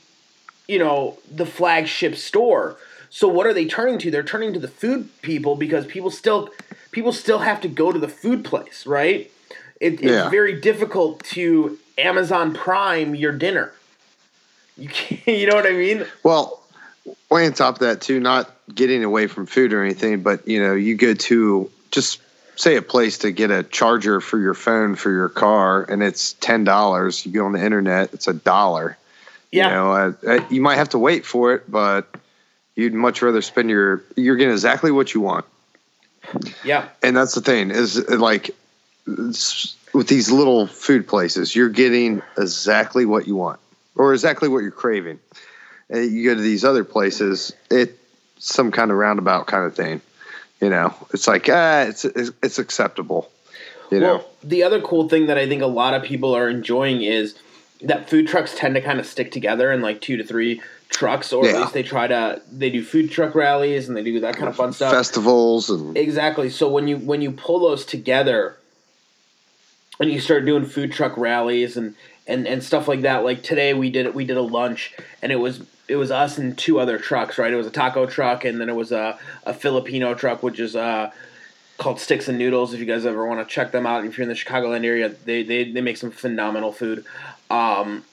[0.68, 2.78] you know, the flagship store.
[3.10, 4.12] So what are they turning to?
[4.12, 6.50] They're turning to the food people because people still
[6.92, 9.32] people still have to go to the food place, right?
[9.80, 10.30] It, it's Yeah.
[10.30, 13.74] very difficult to Amazon Prime your dinner.
[14.78, 16.06] You can't, you know what I mean?
[16.24, 16.61] Well,
[17.30, 20.62] way on top of that too, not getting away from food or anything, but you
[20.62, 22.22] know, you go to just
[22.56, 26.34] say a place to get a charger for your phone for your car, and it's
[26.34, 27.26] ten dollars.
[27.26, 28.98] You go on the internet, it's a dollar.
[29.52, 29.68] Yeah.
[29.68, 32.08] You know, uh, uh, you might have to wait for it, but
[32.76, 34.04] you'd much rather spend your.
[34.16, 35.46] You're getting exactly what you want,
[36.64, 36.88] Yeah.
[37.04, 38.52] and that's the thing is uh, like
[39.08, 43.60] with these little food places, you're getting exactly what you want
[43.96, 45.20] or exactly what you're craving.
[45.94, 47.98] Uh, you go to these other places, it's
[48.40, 50.02] some kind of roundabout kind of thing.
[50.62, 53.32] You know, it's like ah, it's it's, it's acceptable.
[53.92, 57.02] You know, the other cool thing that I think a lot of people are enjoying
[57.02, 57.36] is
[57.82, 61.34] that food trucks tend to kind of stick together in like two to three trucks,
[61.34, 62.42] or at least they try to.
[62.52, 64.94] They do food truck rallies and they do that kind of fun stuff.
[64.94, 66.50] festivals and Exactly.
[66.50, 68.56] So when you when you pull those together,
[70.02, 71.96] and you start doing food truck rallies and
[72.28, 73.24] and and stuff like that.
[73.24, 76.58] Like today we did we did a lunch and it was it was us and
[76.58, 77.38] two other trucks.
[77.38, 77.52] Right.
[77.54, 80.76] It was a taco truck and then it was a a Filipino truck, which is
[80.76, 81.12] uh
[81.78, 82.74] called Sticks and Noodles.
[82.74, 85.10] If you guys ever want to check them out, if you're in the Chicagoland area,
[85.10, 87.06] they they they make some phenomenal food.
[87.50, 88.04] Um,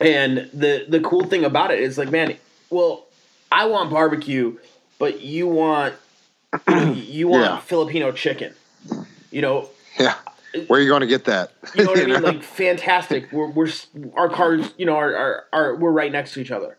[0.00, 2.36] and the the cool thing about it is like, man,
[2.70, 3.06] well,
[3.50, 4.58] I want barbecue,
[4.98, 5.94] but you want
[6.94, 7.58] you, want Yeah.
[7.60, 8.54] Filipino chicken.
[9.30, 10.14] You know, yeah.
[10.66, 11.52] Where are you going to get that?
[11.74, 12.22] you know what I mean?
[12.22, 13.32] Like fantastic.
[13.32, 13.70] We're we're
[14.14, 16.76] our cars, you know, are are, are we're right next to each other.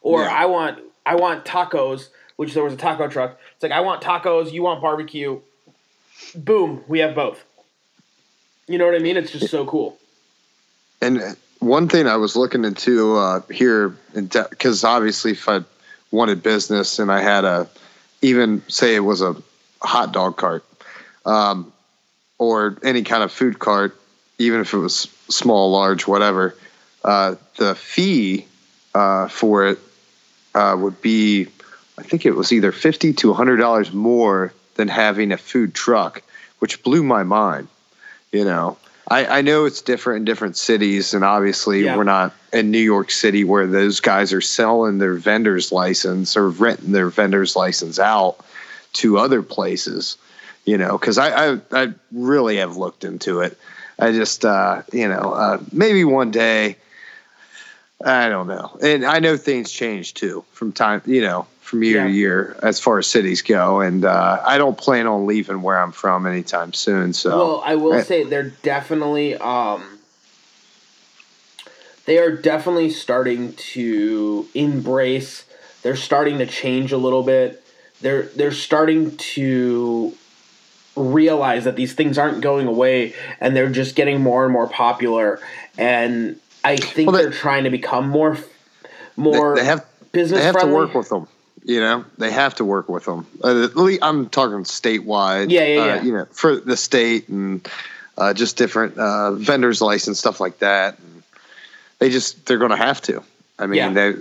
[0.00, 0.28] Or Yeah.
[0.28, 3.38] I want I want tacos, which there was a taco truck.
[3.54, 5.40] It's like I want tacos, you want barbecue.
[6.34, 7.44] Boom, we have both.
[8.66, 9.16] You know what I mean?
[9.16, 9.98] It's just so cool.
[11.02, 15.60] And one thing I was looking into uh, here, because obviously, if I
[16.10, 17.68] wanted business and I had a,
[18.22, 19.36] even say it was a
[19.82, 20.64] hot dog cart,
[21.26, 21.73] um,
[22.38, 23.96] or any kind of food cart,
[24.38, 26.54] even if it was small, large, whatever,
[27.04, 28.46] uh, the fee
[28.94, 29.78] uh, for it
[30.54, 31.46] uh, would be,
[31.98, 36.22] I think it was either fifty to hundred dollars more than having a food truck,
[36.58, 37.68] which blew my mind.
[38.32, 41.96] You know, I, I know it's different in different cities, and obviously Yeah.
[41.96, 46.48] we're not in New York City where those guys are selling their vendor's license or
[46.48, 48.36] renting their vendor's license out
[48.94, 50.16] to other places.
[50.64, 53.58] You know, because I, I I really have looked into it.
[53.98, 56.76] I just uh, you know uh, maybe one day.
[58.04, 61.02] I don't know, and I know things change too from time.
[61.06, 62.06] You know, from year Yeah.
[62.06, 65.78] to year as far as cities go, and uh, I don't plan on leaving where
[65.78, 67.12] I'm from anytime soon.
[67.12, 68.02] So Well, I will Eh.
[68.02, 69.98] say they're definitely um
[72.06, 75.44] they are definitely starting to embrace
[75.84, 77.62] they're starting to change a little bit.
[78.00, 80.14] They're they're starting to
[80.96, 85.40] realize that these things aren't going away and they're just getting more and more popular
[85.76, 88.38] and I think Well, they- they're trying to become more
[89.16, 90.70] more they have business they have friendly.
[90.72, 91.26] to work with them.
[91.66, 93.26] You know, they have to work with them.
[93.42, 95.50] Uh, at least I'm talking statewide.
[95.50, 96.02] Yeah, yeah, uh, yeah.
[96.02, 97.66] You know, for the state and
[98.18, 100.98] uh, just different uh, vendors license stuff like that.
[100.98, 101.22] And
[102.00, 103.22] they just they're going to have to.
[103.58, 103.92] I mean, Yeah.
[103.92, 104.14] they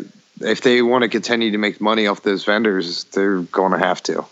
[0.51, 4.01] if they want to continue to make money off those vendors, they're going to have
[4.03, 4.25] to.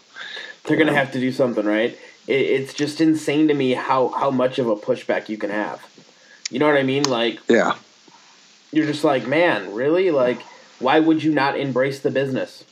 [0.65, 1.97] they're gonna have to do something, right?
[2.27, 5.81] It, it's just insane to me how how much of a pushback you can have.
[6.49, 7.03] You know what I mean?
[7.03, 7.75] Like Yeah.
[8.71, 10.11] you're just like, man, really?
[10.11, 10.41] Like,
[10.79, 12.65] why would you not embrace the business?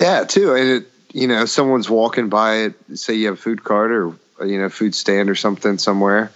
[0.00, 0.54] Yeah, too.
[0.54, 2.74] And it, you know, someone's walking by it.
[2.94, 4.14] Say you have a food cart or
[4.44, 6.30] you know, food stand or something somewhere.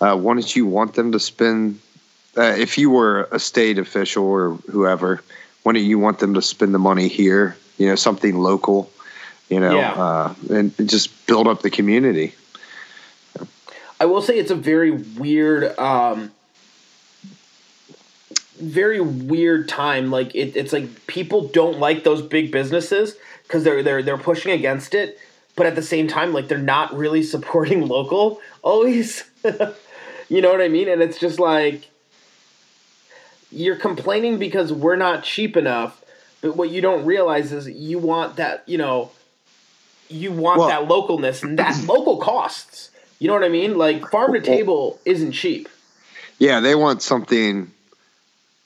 [0.00, 1.80] Uh, don't you want them to spend?
[2.36, 5.22] Uh, if you were a state official or whoever,
[5.62, 7.56] why don't you want them to spend the money here?
[7.78, 8.90] You know, something local.
[9.48, 9.92] You know, Yeah.
[9.92, 12.34] uh, and just build up the community.
[13.98, 16.32] I will say it's a very weird, um,
[18.60, 20.10] very weird time.
[20.10, 24.52] Like it, it's like people don't like those big businesses because they're they're they're pushing
[24.52, 25.18] against it,
[25.54, 29.24] but at the same time, like they're not really supporting local always.
[30.28, 30.88] you know what I mean?
[30.88, 31.88] And it's just like
[33.50, 36.02] you're complaining because we're not cheap enough,
[36.40, 39.10] but what you don't realize is you want that, you know,
[40.08, 42.90] you want Well- that localness and that local costs.
[43.18, 43.78] You know what I mean?
[43.78, 45.68] Like farm to table isn't cheap.
[46.38, 47.70] Yeah, they want something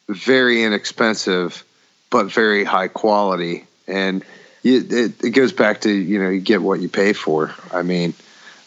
[0.08, 1.64] very inexpensive,
[2.10, 4.24] but very high quality, and
[4.62, 7.54] you, it, it goes back to you know you get what you pay for.
[7.72, 8.14] I mean,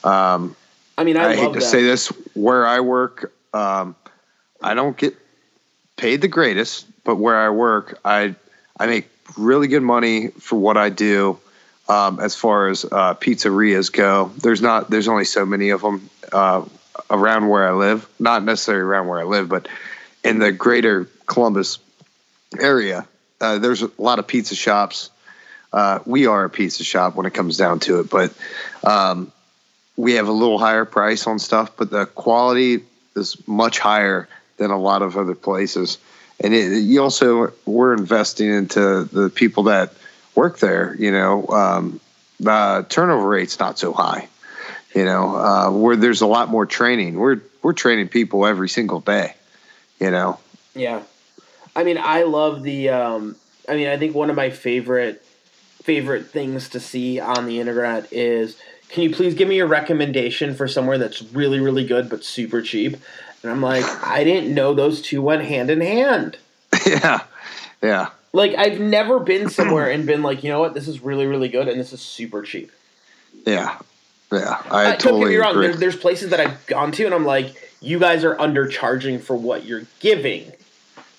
[0.05, 0.55] um,
[0.97, 1.65] I mean, I, I, hate to that.
[1.65, 3.95] say this, where I work, um,
[4.62, 5.15] I don't get
[5.97, 8.36] paid the greatest, but where I work, I
[8.79, 11.39] I make really good money for what I do.
[11.89, 16.10] Um, as far as uh, pizzerias go, there's not there's only so many of them
[16.32, 16.63] uh,
[17.10, 18.08] around where I live.
[18.19, 19.67] Not necessarily around where I live, but
[20.24, 21.80] in the greater Columbus
[22.60, 23.06] area,
[23.41, 25.10] uh, there's a lot of pizza shops.
[25.74, 28.34] Uh, we are a pizza shop when it comes down to it, but
[28.84, 29.32] um,
[29.98, 32.84] we have a little higher price on stuff, but the quality
[33.15, 35.98] is much higher than a lot of other places.
[36.39, 39.93] And it, you also we're investing into the people that
[40.36, 40.96] work there.
[40.98, 42.00] You know, um,
[42.39, 44.28] the turnover rate's not so high.
[44.93, 47.17] You know, uh, where there's a lot more training.
[47.17, 49.36] We're we're training people every single day.
[50.00, 50.39] You know,
[50.76, 51.04] Yeah.
[51.76, 53.36] I mean, I love the um
[53.67, 55.24] I mean, I think one of my favorite
[55.84, 58.58] favorite things to see on the internet is
[58.89, 62.62] can you please give me a recommendation for somewhere that's really really good but super
[62.62, 62.98] cheap?
[63.41, 66.38] And I'm like, I didn't know those two went hand in hand.
[66.86, 67.24] yeah,
[67.82, 68.10] yeah.
[68.34, 71.50] Like I've never been somewhere and been like, you know what, this is really really
[71.50, 72.72] good and this is super cheap.
[73.46, 73.78] Yeah,
[74.32, 75.52] yeah, I Uh, don't totally get me wrong.
[75.52, 75.67] agree.
[75.67, 79.36] There, there's places that I've gone to, and I'm like, you guys are undercharging for
[79.36, 80.52] what you're giving.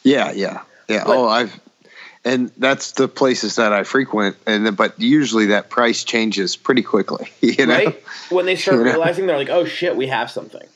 [0.02, 1.04] Yeah, yeah, yeah.
[1.04, 1.60] But- oh, I've
[2.26, 7.28] and that's the places that I frequent, and but usually that price changes pretty quickly.
[7.42, 8.02] You know, right?
[8.30, 8.90] When they start You know?
[8.92, 10.66] realizing they're like, oh shit, we have something.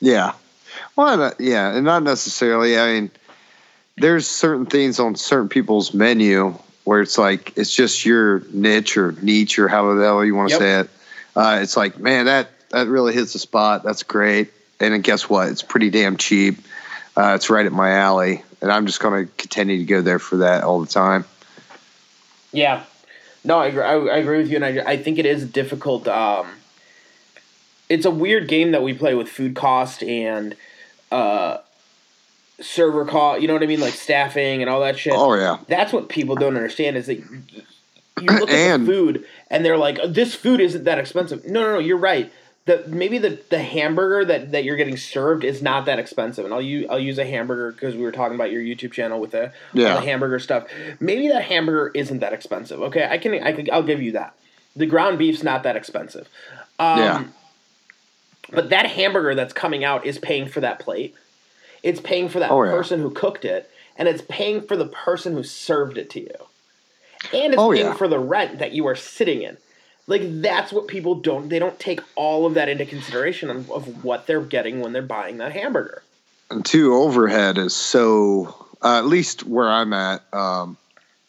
[0.00, 0.32] yeah.
[0.96, 2.78] Well, not, yeah, and not necessarily.
[2.78, 3.10] I mean,
[3.96, 6.50] there's certain things on certain people's menu
[6.84, 10.50] where it's like it's just your niche or niche or however the hell you want
[10.50, 10.60] to Yep.
[10.60, 10.90] say it.
[11.36, 13.82] Uh, it's like, man, that that really hits the spot.
[13.82, 14.52] That's great.
[14.80, 15.48] And then guess what?
[15.48, 16.58] It's pretty damn cheap.
[17.16, 20.18] Uh, it's right at my alley, and I'm just going to continue to go there
[20.18, 21.24] for that all the time.
[22.52, 22.82] Yeah.
[23.44, 26.08] No, I agree, I, I agree with you, and I, I think it is difficult.
[26.08, 26.48] Um,
[27.88, 30.56] it's a weird game that we play with food cost and
[31.12, 31.58] uh,
[32.64, 35.12] server call, You know what I mean, like staffing and all that shit.
[35.14, 39.64] Oh yeah, That's what people don't understand is that you look at the food and
[39.64, 41.44] they're like, this food isn't that expensive.
[41.44, 42.32] No, no, no, you're right.
[42.66, 46.54] The, maybe the, the hamburger that, that you're getting served is not that expensive, and
[46.54, 49.32] I'll use I'll use a hamburger because we were talking about your YouTube channel with
[49.32, 49.96] the, Yeah.
[49.96, 50.66] the hamburger stuff.
[50.98, 52.80] Maybe that hamburger isn't that expensive.
[52.80, 54.34] Okay, I can I can I'll give you that.
[54.74, 56.26] The ground beef's not that expensive.
[56.78, 57.24] Um, Yeah.
[58.50, 61.14] But that hamburger that's coming out is paying for that plate.
[61.84, 62.70] It's paying for that Oh, yeah.
[62.72, 66.34] person who cooked it, and it's paying for the person who served it to you.
[67.32, 67.94] And it's Oh, paying yeah.
[67.94, 69.56] for the rent that you are sitting in.
[70.06, 74.04] Like that's what people don't they don't take all of that into consideration of, of
[74.04, 76.02] what they're getting when they're buying that hamburger.
[76.50, 78.54] and two overhead is so.
[78.82, 80.76] Uh, at least where I'm at, um,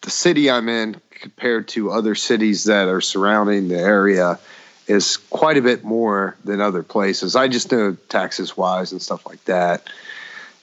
[0.01, 4.39] the city I'm in compared to other cities that are surrounding the area
[4.87, 7.33] is quite a bit more than other places.
[7.37, 9.89] I just know taxes wise and stuff like that,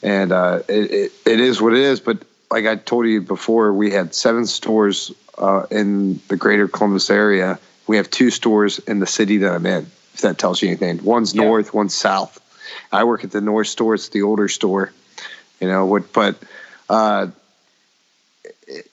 [0.02, 2.00] and uh, it, it it is what it is.
[2.00, 2.18] But
[2.50, 7.58] like I told you before, we had seven stores uh, in the greater Columbus area.
[7.86, 9.86] We have two stores in the city that I'm in.
[10.14, 11.44] If that tells you anything, one's Yeah.
[11.44, 12.38] north, one's south.
[12.92, 13.94] I work at the north store.
[13.94, 14.92] It's the older store,
[15.60, 15.86] you know.
[15.86, 16.36] What, but
[16.88, 17.28] uh,
[18.66, 18.88] it-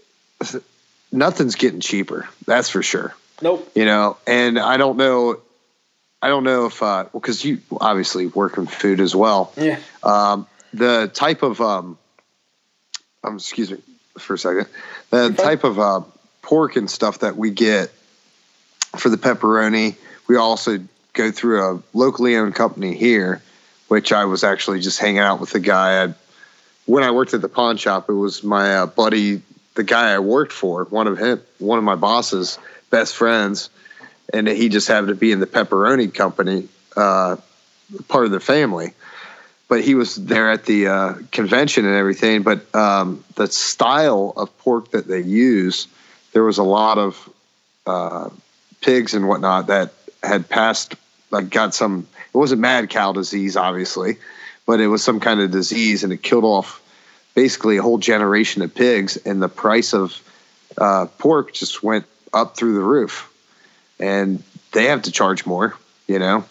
[1.11, 2.27] nothing's getting cheaper.
[2.45, 3.71] That's for sure Nope.
[3.75, 5.39] you know and i don't know
[6.21, 9.79] i don't know if uh because you obviously work in food as well Yeah.
[10.03, 11.97] um the type of um
[13.23, 13.77] um excuse me
[14.17, 14.67] for a second
[15.09, 15.35] the Okay.
[15.35, 16.01] type of uh
[16.41, 17.89] pork and stuff that we get
[18.97, 19.95] for the pepperoni
[20.27, 20.79] we also
[21.13, 23.41] go through a locally owned company here
[23.87, 26.13] which i was actually just hanging out with the guy I,
[26.85, 29.41] when i worked at the pawn shop it was my uh, buddy
[29.75, 32.57] the guy i worked for one of him one of my bosses
[32.89, 33.69] best friends
[34.33, 37.35] and he just happened to be in the pepperoni company uh,
[38.07, 38.93] part of the family
[39.69, 42.41] but he was there at the uh, convention and everything.
[42.41, 45.87] But um, the style of pork that they use,
[46.33, 47.29] there was a lot of
[47.85, 48.29] uh,
[48.81, 50.95] pigs and whatnot that had passed,
[51.31, 52.07] like got some.
[52.33, 54.17] It wasn't mad cow disease, obviously,
[54.65, 56.81] but it was some kind of disease, and it killed off
[57.35, 60.19] basically a whole generation of pigs, and the price of
[60.77, 63.31] uh, pork just went up through the roof,
[63.99, 65.75] and they have to charge more,
[66.07, 66.43] you know.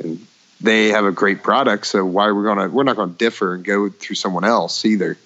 [0.00, 0.26] And
[0.60, 1.86] they have a great product.
[1.86, 5.18] So why are we gonna we're not gonna differ and go through someone else either.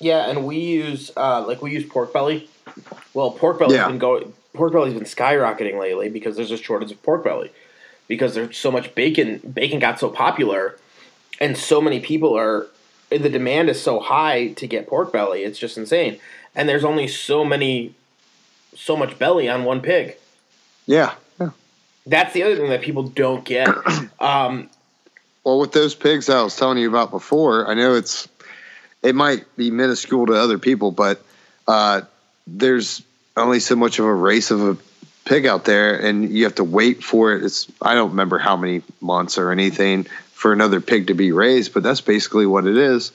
[0.00, 2.48] Yeah, and we use uh, like we use pork belly.
[3.14, 3.88] Well, pork belly's Yeah.
[3.88, 4.32] been going.
[4.54, 7.50] Pork belly's been skyrocketing lately because there's a shortage of pork belly
[8.08, 9.38] because there's so much bacon.
[9.54, 10.78] Bacon got so popular,
[11.40, 12.66] and so many people are.
[13.08, 15.44] The demand is so high to get pork belly.
[15.44, 16.18] It's just insane,
[16.54, 17.94] and there's only so many,
[18.74, 20.16] so much belly on one pig.
[20.86, 21.14] Yeah.
[22.06, 23.68] That's the other thing that people don't get.
[24.18, 24.70] Um,
[25.44, 28.26] Well, with those pigs I was telling you about before, I know it's
[29.02, 31.22] it might be minuscule to other people, but
[31.68, 32.00] uh,
[32.46, 33.02] there's
[33.36, 34.76] only so much of a race of a
[35.26, 37.44] pig out there, and you have to wait for it.
[37.44, 41.74] It's I don't remember how many months or anything for another pig to be raised,
[41.74, 43.12] but that's basically what it is.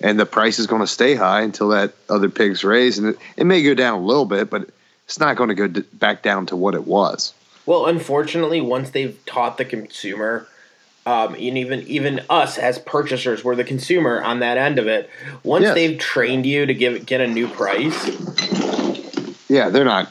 [0.00, 3.18] And the price is going to stay high until that other pig's raised, and it,
[3.36, 4.70] it may go down a little bit, but
[5.04, 7.34] it's not going to go d- back down to what it was.
[7.70, 10.48] Well, unfortunately, once they've taught the consumer,
[11.06, 15.08] um, and even even us as purchasers, we're the consumer on that end of it.
[15.44, 15.74] Once Yes.
[15.76, 17.94] they've trained you to give get a new price,
[19.48, 20.10] Yeah, they're not.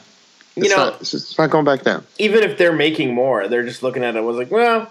[0.56, 2.02] you It's know, not, it's, it's not going back down.
[2.18, 4.90] even if they're making more, they're just looking at it was like, well,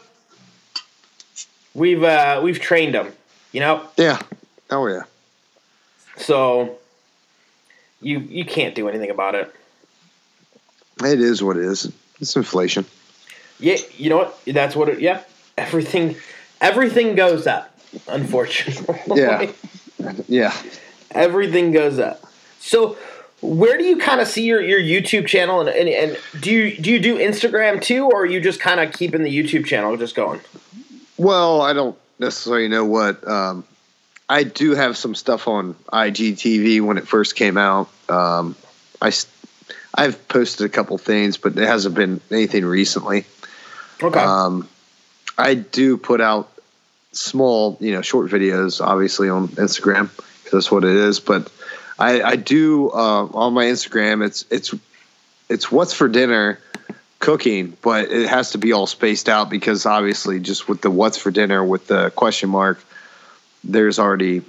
[1.74, 3.12] we've uh, we've trained them,
[3.52, 3.82] you know.
[3.98, 4.20] Yeah.
[4.70, 5.06] Oh yeah.
[6.18, 6.78] So
[8.00, 9.52] you you can't do anything about it.
[11.04, 11.92] It is what it is.
[12.22, 12.86] It's inflation.
[13.60, 14.40] Yeah, you know what?
[14.46, 15.00] That's what it.
[15.00, 15.22] Yeah,
[15.58, 16.16] everything
[16.62, 17.76] everything goes up.
[18.08, 19.00] Unfortunately.
[19.16, 19.52] Yeah.
[20.28, 20.54] Yeah.
[21.12, 22.24] everything goes up.
[22.60, 22.98] So,
[23.42, 26.78] where do you kind of see your, your YouTube channel, and, and and do you
[26.78, 29.96] do you do Instagram too, or are you just kind of keeping the YouTube channel
[29.98, 30.42] just going?
[31.18, 33.26] Well, I don't necessarily know what.
[33.28, 33.64] Um,
[34.28, 37.90] I do have some stuff on IGTV when it first came out.
[38.10, 38.56] Um,
[39.02, 39.12] I
[39.94, 43.26] I've posted a couple things, but it hasn't been anything recently.
[44.02, 44.20] Okay.
[44.20, 44.68] Um,
[45.38, 46.52] I do put out
[47.12, 50.10] small, you know, short videos, obviously on Instagram
[50.44, 51.20] because that's what it is.
[51.20, 51.52] But
[51.98, 54.26] I, I do uh, on my Instagram.
[54.26, 54.74] It's it's
[55.50, 56.60] it's what's for dinner
[57.20, 61.18] cooking, but it has to be all spaced out because obviously, just with the what's
[61.18, 62.84] for dinner with the question mark,
[63.64, 64.42] there's already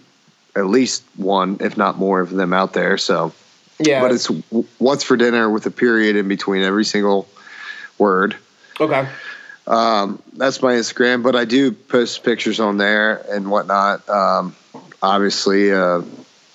[0.55, 2.99] at least one, if not more, of them out there.
[2.99, 3.32] So
[3.80, 4.00] yeah.
[4.00, 7.28] but it's w- what's for dinner with a period in between every single
[7.98, 8.36] word.
[8.80, 9.08] okay.
[9.66, 14.08] Um, that's my Instagram, but I do post pictures on there and whatnot.
[14.08, 14.56] Um,
[15.02, 16.02] obviously, uh,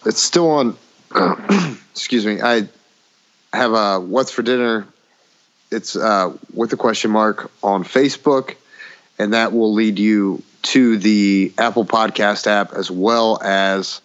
[0.06, 0.78] it's still on.
[1.92, 2.42] excuse me.
[2.42, 2.68] I
[3.54, 4.86] have a what's for dinner.
[5.72, 8.56] It's uh, with a question mark on Facebook,
[9.18, 14.02] and that will lead you to the Apple Podcast app as well as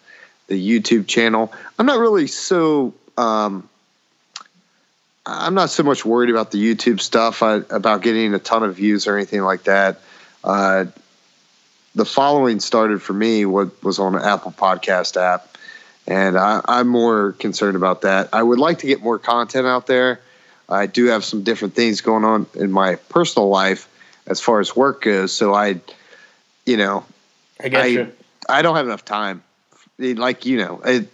[0.47, 1.51] the YouTube channel.
[1.77, 2.93] I'm not really so.
[3.17, 3.69] Um,
[5.25, 8.75] I'm not so much worried about the YouTube stuff, I, about getting a ton of
[8.75, 9.99] views or anything like that.
[10.43, 10.85] Uh,
[11.93, 15.57] the following started for me what was on the Apple Podcast app,
[16.07, 18.29] and I, I'm more concerned about that.
[18.33, 20.19] I would like to get more content out there.
[20.67, 23.87] I do have some different things going on in my personal life
[24.25, 25.81] as far as work goes, so I,
[26.65, 27.05] you know,
[27.59, 28.11] I I- you.
[28.49, 29.43] I don't have enough time.
[29.99, 31.07] Like you know, it,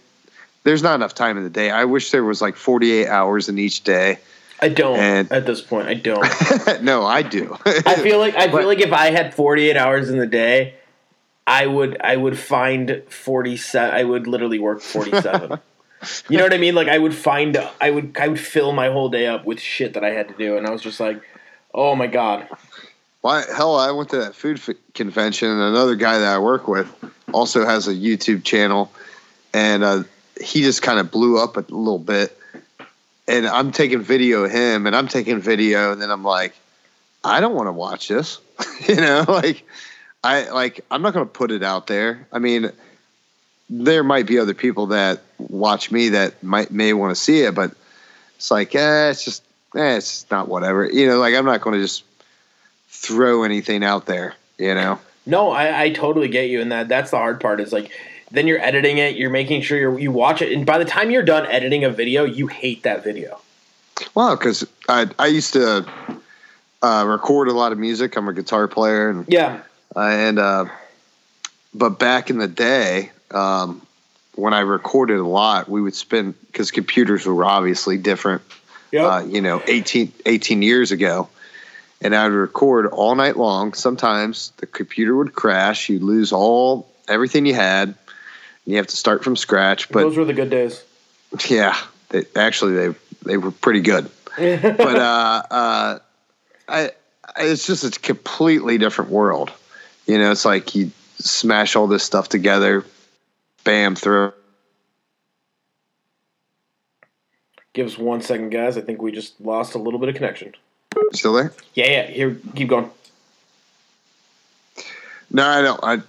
[0.64, 1.70] there's not enough time in the day.
[1.70, 4.18] I wish there was like 48 hours in each day.
[4.60, 5.88] I don't and- at this point.
[5.88, 6.24] I don't.
[6.82, 7.56] no, I do.
[7.64, 10.74] I feel like I feel But- like if I had 48 hours in the day,
[11.46, 13.94] I would I would find 47.
[13.94, 15.58] I would literally work 47.
[16.28, 16.74] you know what I mean?
[16.74, 19.94] Like I would find I would I would fill my whole day up with shit
[19.94, 21.22] that I had to do, and I was just like,
[21.72, 22.48] oh my god.
[23.20, 26.68] Why hell, I went to that food f- convention, and another guy that I work
[26.68, 26.92] with
[27.32, 28.92] also has a YouTube channel,
[29.52, 30.02] and uh,
[30.40, 32.36] he just kind of blew up a little bit.
[33.26, 36.54] And I'm taking video of him, and I'm taking video, and then I'm like,
[37.22, 38.38] I don't want to watch this,
[38.88, 39.64] you know, like
[40.22, 42.26] I like I'm not going to put it out there.
[42.32, 42.72] I mean,
[43.68, 47.54] there might be other people that watch me that might may want to see it,
[47.54, 47.72] but
[48.36, 49.42] it's like, eh, it's just,
[49.76, 51.18] eh, it's just not whatever, you know.
[51.18, 52.04] Like I'm not going to just
[52.88, 54.98] throw anything out there, you know.
[55.26, 57.60] No, I, I totally get you, and that that's the hard part.
[57.60, 57.92] Is like
[58.30, 61.10] then you're editing it, you're making sure you you watch it, and by the time
[61.10, 63.40] you're done editing a video, you hate that video.
[64.14, 65.86] Well, because I I used to
[66.82, 68.16] uh, record a lot of music.
[68.16, 69.62] I'm a guitar player, and Yeah,
[69.96, 70.66] uh, and uh,
[71.74, 73.82] but back in the day, um,
[74.34, 78.42] when I recorded a lot, we would spend because computers were obviously different.
[78.90, 79.04] Yep.
[79.04, 81.28] Uh, you know, 18, 18 years ago,
[82.00, 83.74] and I would record all night long.
[83.74, 85.90] Sometimes the computer would crash.
[85.90, 87.94] You'd lose all everything you had.
[88.68, 89.88] You have to start from scratch.
[89.88, 90.84] But those were the good days.
[91.48, 91.74] yeah,
[92.10, 92.94] they, actually they
[93.24, 94.10] they were pretty good.
[94.36, 95.98] but uh, uh,
[96.68, 96.90] I, I-
[97.38, 99.50] it's just a completely different world.
[100.06, 102.84] You know, it's like you smash all this stuff together,
[103.64, 104.32] bam, throw.
[107.72, 108.76] Give us one second, guys.
[108.76, 110.54] I think we just lost a little bit of connection.
[111.12, 111.54] Still there?
[111.72, 112.06] Yeah, yeah.
[112.06, 112.90] Here, keep going.
[115.30, 115.80] No, I don't.
[115.82, 116.02] I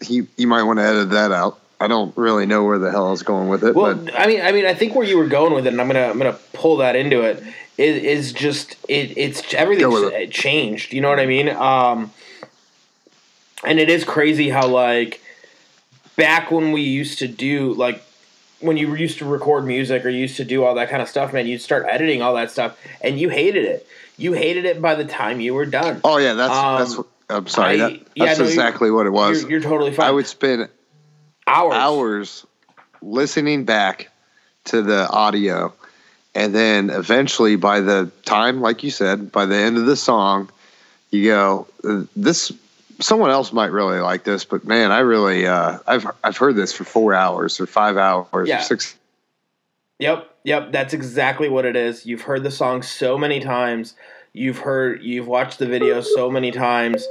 [0.00, 1.58] he you might want to edit that out.
[1.80, 3.74] I don't really know where the hell I was going with it.
[3.74, 5.80] Well, but I mean, I mean, I think where you were going with it, and
[5.80, 7.42] I'm gonna, I'm gonna pull that into it.
[7.78, 10.30] Is, is just it, it's with it.
[10.30, 10.92] changed.
[10.92, 11.48] You know what I mean?
[11.48, 12.12] Um,
[13.64, 15.22] and it is crazy how like
[16.16, 18.02] back when we used to do like
[18.60, 21.32] when you used to record music or used to do all that kind of stuff,
[21.32, 23.86] man, you'd start editing all that stuff, and you hated it.
[24.18, 26.02] You hated it by the time you were done.
[26.04, 26.98] oh yeah, that's Um, that's.
[27.30, 27.74] I'm sorry.
[27.74, 29.42] I- that, yeah, that's no, exactly what it was.
[29.42, 30.06] You're, you're totally fine.
[30.06, 30.68] I would spend
[31.46, 31.74] hours.
[31.74, 32.46] hours
[33.02, 34.10] listening back
[34.64, 35.72] to the audio
[36.34, 40.50] and then eventually by the time like you said by the end of the song
[41.10, 42.52] you go "Uh, this
[43.00, 46.74] someone else might really like this but man i really uh, i've i've heard this
[46.74, 48.58] for four hours or five hours Yeah.
[48.60, 48.96] or six
[49.98, 52.06] Yep, yep, that's exactly what it is.
[52.06, 53.94] You've heard the song so many times.
[54.32, 57.06] You've heard you've watched the video so many times.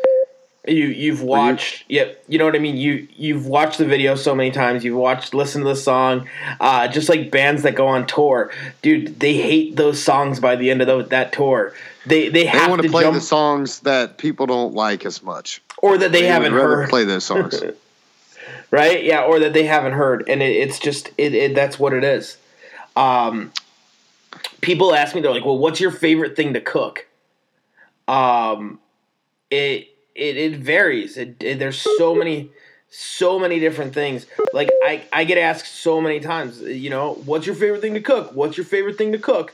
[0.67, 2.75] You you've watched yep, you know what I mean?
[2.75, 4.83] You you've watched the video so many times.
[4.83, 6.27] You've watched listened to the song.
[6.59, 8.51] Uh, just like bands that go on tour.
[8.81, 11.73] Dude, they hate those songs by the end of the, that tour.
[12.05, 15.05] They they they have want to to play jump the songs that people don't like
[15.05, 16.89] as much or that they, would haven't heard.
[16.89, 17.63] play those songs
[18.71, 19.03] right?
[19.03, 21.55] Yeah, or that they haven't heard, and it, it's just it, it.
[21.55, 22.37] That's what it is.
[22.95, 23.51] Um,
[24.61, 27.07] people ask me, they're like, "Well, what's your favorite thing to cook?"
[28.07, 28.79] Um,
[29.49, 29.89] it
[30.19, 31.17] it it varies.
[31.17, 32.51] It, it there's so many
[32.91, 34.25] so many different things.
[34.53, 38.01] Like I I get asked so many times, you know, what's your favorite thing to
[38.01, 38.31] cook?
[38.33, 39.53] What's your favorite thing to cook?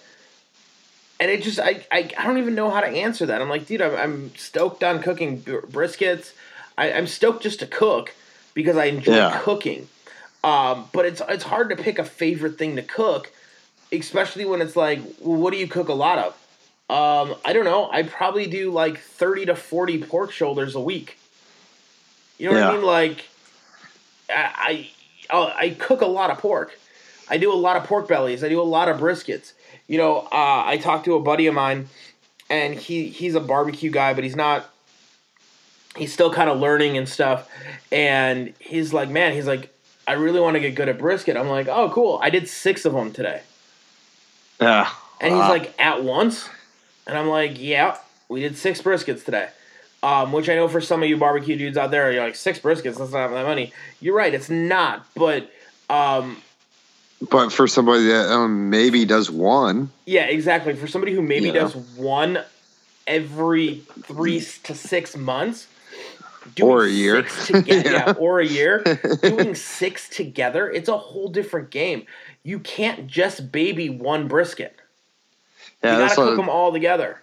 [1.19, 3.41] And it just I, I, I don't even know how to answer that.
[3.41, 6.33] I'm like, dude, I'm, I'm stoked on cooking briskets.
[6.77, 8.13] I, I'm stoked just to cook
[8.53, 9.39] because I enjoy Yeah.
[9.41, 9.87] cooking.
[10.43, 13.31] Um, but it's it's hard to pick a favorite thing to cook,
[13.91, 16.35] especially when it's like, well, what do you cook a lot of?
[16.89, 17.89] Um, I don't know.
[17.91, 21.17] I probably do like thirty to forty pork shoulders a week.
[22.37, 22.83] You know what I mean?
[22.85, 23.25] Like,
[24.29, 24.89] I
[25.29, 26.77] I, I'll- cook a lot of pork.
[27.27, 28.43] I do a lot of pork bellies.
[28.43, 29.53] I do a lot of briskets.
[29.87, 31.89] You know, uh, I talked to a buddy of mine,
[32.51, 34.69] and he he's a barbecue guy, but he's not.
[35.97, 37.49] He's still kind of learning and stuff,
[37.91, 39.73] and he's like, man, he's like,
[40.07, 41.35] I really want to get good at brisket.
[41.37, 42.19] I'm like, oh, cool.
[42.21, 43.41] I did six of them today,
[44.61, 44.89] yeah
[45.21, 45.49] and he's Wow.
[45.49, 46.49] like, at once,
[47.07, 47.97] and I'm like, yeah,
[48.29, 49.49] we did six briskets today.
[50.03, 52.59] Um, which I know for some of you barbecue dudes out there, you're like six
[52.59, 52.97] briskets.
[52.97, 53.73] That's not that money.
[53.99, 55.05] You're right, it's not.
[55.15, 55.49] But
[55.89, 56.37] um,
[57.29, 60.75] but for somebody that um, maybe does one Yeah, exactly.
[60.75, 61.53] For somebody who maybe Yeah.
[61.53, 62.39] does one
[63.07, 65.67] every three to six months,
[66.55, 67.25] doing Or a year.
[67.49, 67.61] yeah.
[67.65, 68.13] Yeah.
[68.19, 68.83] or a year,
[69.23, 72.05] doing six together, it's a whole different game.
[72.43, 74.74] You can't just baby one brisket.
[75.85, 77.21] Yeah you gotta cook them all together.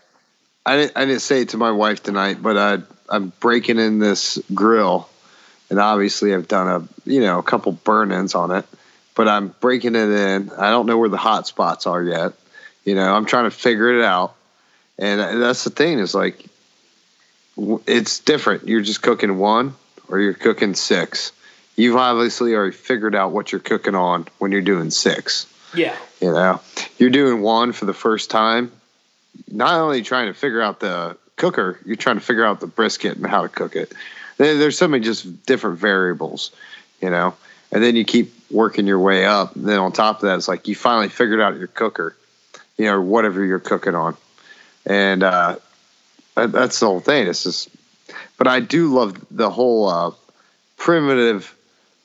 [0.65, 3.99] I didn't, I didn't say it to my wife tonight, but I, I'm breaking in
[3.99, 5.09] this grill,
[5.71, 8.65] and obviously I've done a you know a couple burn-ins on it,
[9.15, 10.51] but I'm breaking it in.
[10.51, 12.33] I don't know where the hot spots are yet.
[12.85, 14.35] You know, I'm trying to figure it out,
[14.99, 16.45] and that's the thing is like,
[17.87, 18.67] it's different.
[18.69, 19.75] You're just cooking one,
[20.09, 21.33] or you're cooking six.
[21.77, 25.47] You've obviously already figured out what you're cooking on when you're doing six.
[25.75, 26.61] Yeah, You know,
[26.99, 28.73] you're doing one for the first time.
[29.51, 33.17] Not only trying to figure out the cooker, you're trying to figure out the brisket
[33.17, 33.93] and how to cook it.
[34.37, 36.51] There's so many just different variables,
[37.01, 37.35] you know.
[37.71, 39.57] And then you keep working your way up.
[39.57, 42.15] And then on top of that, it's like you finally figured out your cooker,
[42.77, 44.17] you know, whatever you're cooking on.
[44.85, 45.57] And uh,
[46.35, 47.29] that's the whole thing.
[47.29, 47.71] It's just,
[48.37, 50.11] but I do love the whole uh,
[50.77, 51.55] primitive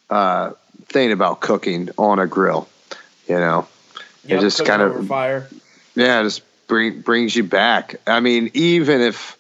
[0.09, 0.51] uh,
[0.85, 2.69] thing about cooking on a grill.
[3.27, 3.67] You know,
[4.25, 5.47] Yep, it just kind of fire.
[5.95, 7.95] yeah, it just bring brings you back.
[8.05, 9.37] I mean, even if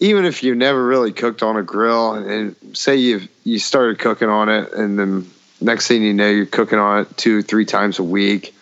[0.00, 3.98] even if you never really cooked on a grill, and, and say you you started
[3.98, 5.30] cooking on it, and then
[5.60, 8.54] next thing you know, you're cooking on it two three times a week,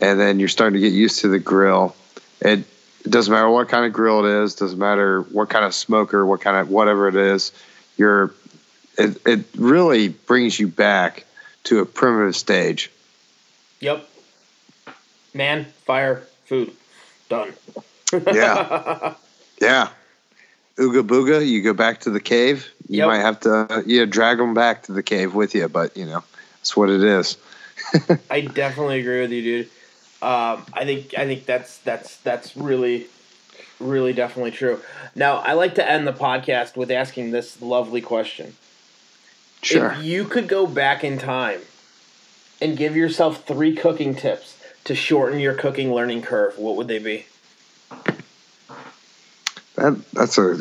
[0.00, 1.94] and then you're starting to get used to the grill.
[2.40, 2.60] It,
[3.04, 6.26] it doesn't matter what kind of grill it is, doesn't matter what kind of smoker,
[6.26, 7.52] what kind of whatever it is.
[7.96, 8.34] You're
[8.98, 11.24] it, it really brings you back
[11.64, 12.90] to a primitive stage.
[13.80, 14.08] Yep.
[15.34, 16.72] Man, fire, food,
[17.28, 17.52] done.
[18.12, 19.14] Yeah.
[19.60, 19.88] Yeah.
[20.76, 22.72] Ooga booga, you go back to the cave.
[22.88, 23.06] You Yep.
[23.08, 26.06] might have to, uh, yeah, drag them back to the cave with you, but you
[26.06, 26.22] know,
[26.58, 27.36] that's what it is.
[28.30, 29.66] I definitely agree with you, dude.
[30.22, 33.08] Um, I think I think that's that's that's really
[33.80, 34.80] Really, definitely true.
[35.14, 38.54] Now, I like to end the podcast with asking this lovely question.
[39.62, 39.92] Sure.
[39.92, 41.60] If you could go back in time
[42.60, 46.98] and give yourself three cooking tips to shorten your cooking learning curve, what would they
[46.98, 47.26] be?
[49.76, 50.56] That that's a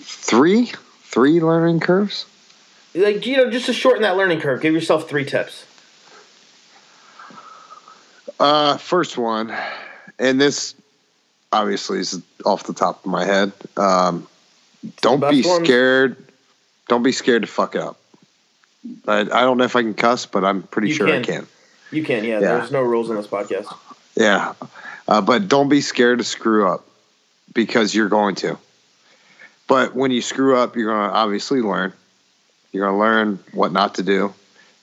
[0.00, 0.72] three
[1.02, 2.26] three learning curves.
[2.94, 5.66] Like, you know, just to shorten that learning curve, give yourself three tips.
[8.40, 9.54] Uh, first one,
[10.18, 10.74] and this
[11.52, 13.52] obviously is off the top of my head.
[13.76, 14.26] Um,
[15.00, 16.16] don't be scared.
[16.88, 17.98] Don't be scared to fuck up.
[19.06, 21.24] I, I don't know if I can cuss, but I'm pretty You sure I can.
[21.24, 21.46] can.
[21.92, 22.58] You can, yeah, Yeah.
[22.58, 23.72] There's no rules in this podcast.
[24.16, 24.54] Yeah,
[25.06, 26.86] uh, but don't be scared to screw up
[27.52, 28.58] because you're going to.
[29.68, 31.92] But when you screw up, you're going to obviously learn.
[32.72, 34.32] You're going to learn what not to do.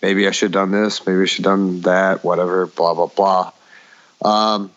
[0.02, 1.06] Maybe I should have done this.
[1.06, 2.24] Maybe I should have done that.
[2.24, 2.68] Whatever.
[2.68, 3.52] Blah blah blah.
[4.24, 4.72] Um,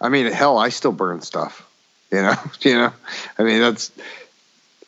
[0.00, 1.66] I mean, hell, I still burn stuff.
[2.12, 2.92] You know, you know.
[3.38, 3.90] I mean, that's.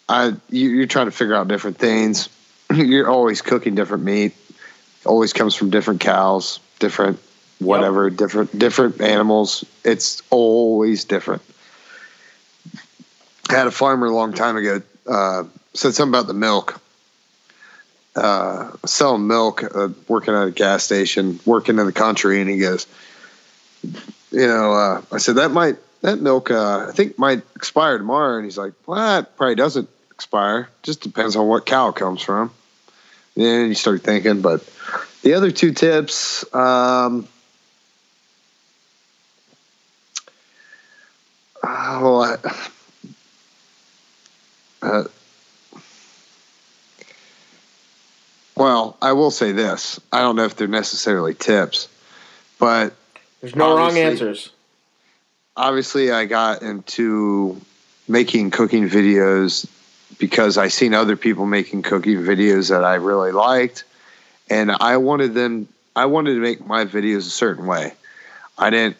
[0.09, 2.29] I you, you're trying to figure out different things.
[2.75, 4.35] You're always cooking different meat.
[5.05, 7.21] Always comes from different cows, different
[7.59, 9.65] whatever, different different animals.
[9.85, 11.43] It's always different.
[13.49, 15.45] I had a farmer a long time ago uh,
[15.75, 16.81] said something about the milk.
[18.17, 22.59] Uh, selling milk, uh, working at a gas station, working in the country, and he
[22.59, 22.87] goes,
[24.33, 28.37] you know, uh, I said that might that milk, uh, I think might expire tomorrow,
[28.37, 29.89] and he's like, well, it probably doesn't
[30.19, 30.69] expire.
[30.83, 32.51] Just depends on what cow comes from.
[33.37, 34.69] Then you start thinking, but
[35.23, 36.43] the other two tips.
[36.53, 37.29] Um,
[41.63, 42.57] oh, I,
[44.83, 45.05] uh,
[48.57, 50.01] well, I will say this.
[50.13, 51.89] I don't know if they're necessarily tips,
[52.59, 52.93] but
[53.41, 54.51] There's no wrong answers.
[55.57, 57.61] obviously I got into
[58.09, 59.69] making cooking videos
[60.17, 63.85] because I seen other people making cooking videos that I really liked
[64.49, 67.93] and I wanted them I wanted to make my videos a certain way.
[68.57, 68.97] I didn't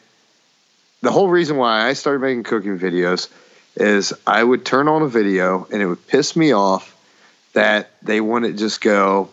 [1.01, 3.29] the whole reason why I started making cooking videos
[3.77, 6.95] is I would turn on a video and it would piss me off
[7.53, 9.31] that they wouldn't just go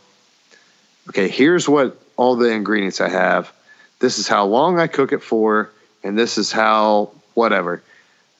[1.09, 3.51] okay, here's what all the ingredients I have.
[3.99, 5.69] This is how long I cook it for
[6.03, 7.83] and this is how whatever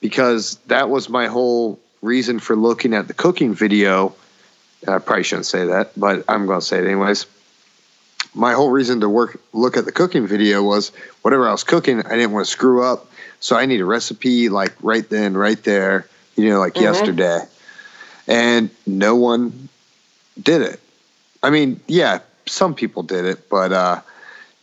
[0.00, 4.14] because that was my whole reason for looking at the cooking video
[4.88, 7.26] i probably shouldn't say that but i'm going to say it anyways.
[8.34, 10.92] My whole reason to work look at the cooking video was
[11.22, 13.10] whatever i was cooking i didn't want to screw up.
[13.40, 16.82] So i need a recipe like right then right there you know like Mhm.
[16.82, 17.40] yesterday.
[18.28, 19.68] And no one
[20.42, 20.80] did it.
[21.42, 24.00] I mean yeah some people did it but uh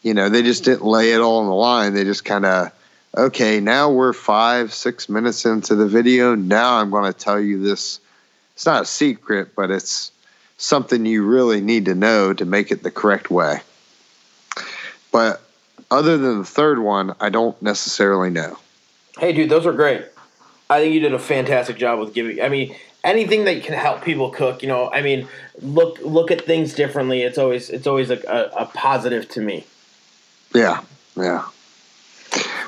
[0.03, 1.93] you know they just didn't lay it all on the line.
[1.93, 2.71] They just kind of
[3.15, 6.35] okay, now we're five, six minutes into the video.
[6.35, 7.99] Now I'm going to tell you this.
[8.55, 10.11] It's not a secret, but it's
[10.57, 13.61] something you really need to know to make it the correct way.
[15.11, 15.41] But
[15.89, 18.57] other than the third one, I don't necessarily know.
[19.19, 20.05] Hey, dude, those are great.
[20.69, 22.41] I think you did a fantastic job with giving.
[22.41, 24.61] I mean, anything that can help people cook.
[24.61, 25.27] You know, I mean,
[25.61, 27.21] look look at things differently.
[27.21, 29.65] It's always it's always a, a, a positive to me.
[30.53, 30.81] Yeah,
[31.15, 31.45] yeah.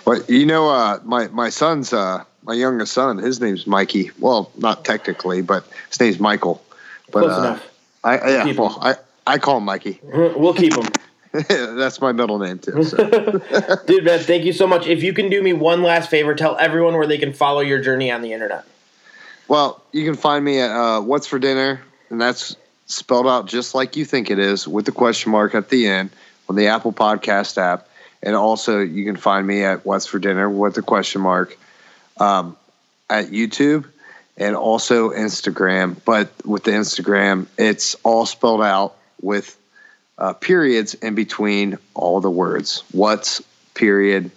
[0.06, 3.18] Well, you know, uh, my my son's uh, my youngest son.
[3.18, 4.12] His name's Mikey.
[4.20, 6.64] Well, not technically, but his name's Michael.
[7.12, 7.68] But Close uh, enough.
[8.04, 8.96] I yeah, well, I
[9.26, 10.00] I call him Mikey.
[10.14, 10.88] We'll keep him.
[11.50, 12.82] That's my middle name too.
[12.84, 12.98] So.
[13.88, 14.88] Dude, man, thank you so much.
[14.88, 17.82] If you can do me one last favor, tell everyone where they can follow your
[17.82, 18.64] journey on the internet.
[19.50, 23.76] Well, you can find me at uh, What's for Dinner, and that's spelled out just
[23.76, 26.12] like you think it is, with the question mark at the end
[26.48, 27.90] on the Apple Podcast app.
[28.24, 31.58] And also, you can find me at What's for Dinner with the question mark
[32.18, 32.58] um,
[33.10, 33.86] at YouTube
[34.38, 35.98] and also Instagram.
[36.04, 39.58] But with the Instagram, it's all spelled out with
[40.18, 42.84] uh, periods in between all the words.
[42.92, 43.42] What's
[43.74, 44.32] period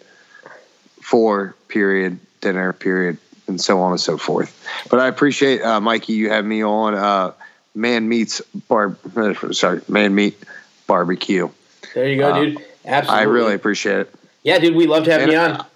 [1.00, 4.54] for period dinner period and so on and so forth.
[4.90, 7.32] But I appreciate uh, Mikey you had me on uh,
[7.74, 8.96] Man Meats Bar
[9.52, 10.36] sorry Man Meat
[10.86, 11.48] Barbecue.
[11.94, 12.64] There you go, Uh, dude.
[12.88, 13.20] Absolutely.
[13.20, 14.14] I really appreciate it.
[14.42, 15.66] Yeah, dude, we loved having And, you on.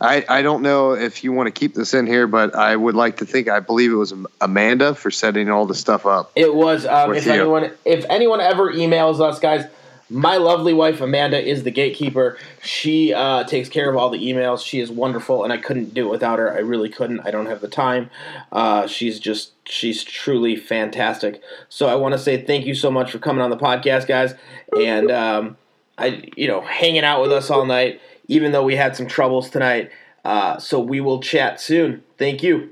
[0.00, 2.94] I, I don't know if you want to keep this in here, but I would
[2.94, 6.32] like to think I believe it was Amanda for setting all the stuff up.
[6.36, 6.84] It was.
[6.84, 7.32] Um, if you.
[7.32, 9.66] anyone, if anyone ever emails us, guys,
[10.10, 12.38] my lovely wife Amanda is the gatekeeper.
[12.62, 14.64] She uh, takes care of all the emails.
[14.64, 16.52] She is wonderful, and I couldn't do it without her.
[16.52, 17.20] I really couldn't.
[17.20, 18.10] I don't have the time.
[18.50, 21.42] Uh, she's just she's truly fantastic.
[21.68, 24.34] So I want to say thank you so much for coming on the podcast, guys,
[24.76, 25.56] and um,
[25.98, 28.00] I you know hanging out with us all night.
[28.28, 29.90] Even though we had some troubles tonight,
[30.24, 32.02] Uh, so we will chat soon.
[32.18, 32.70] Thank you.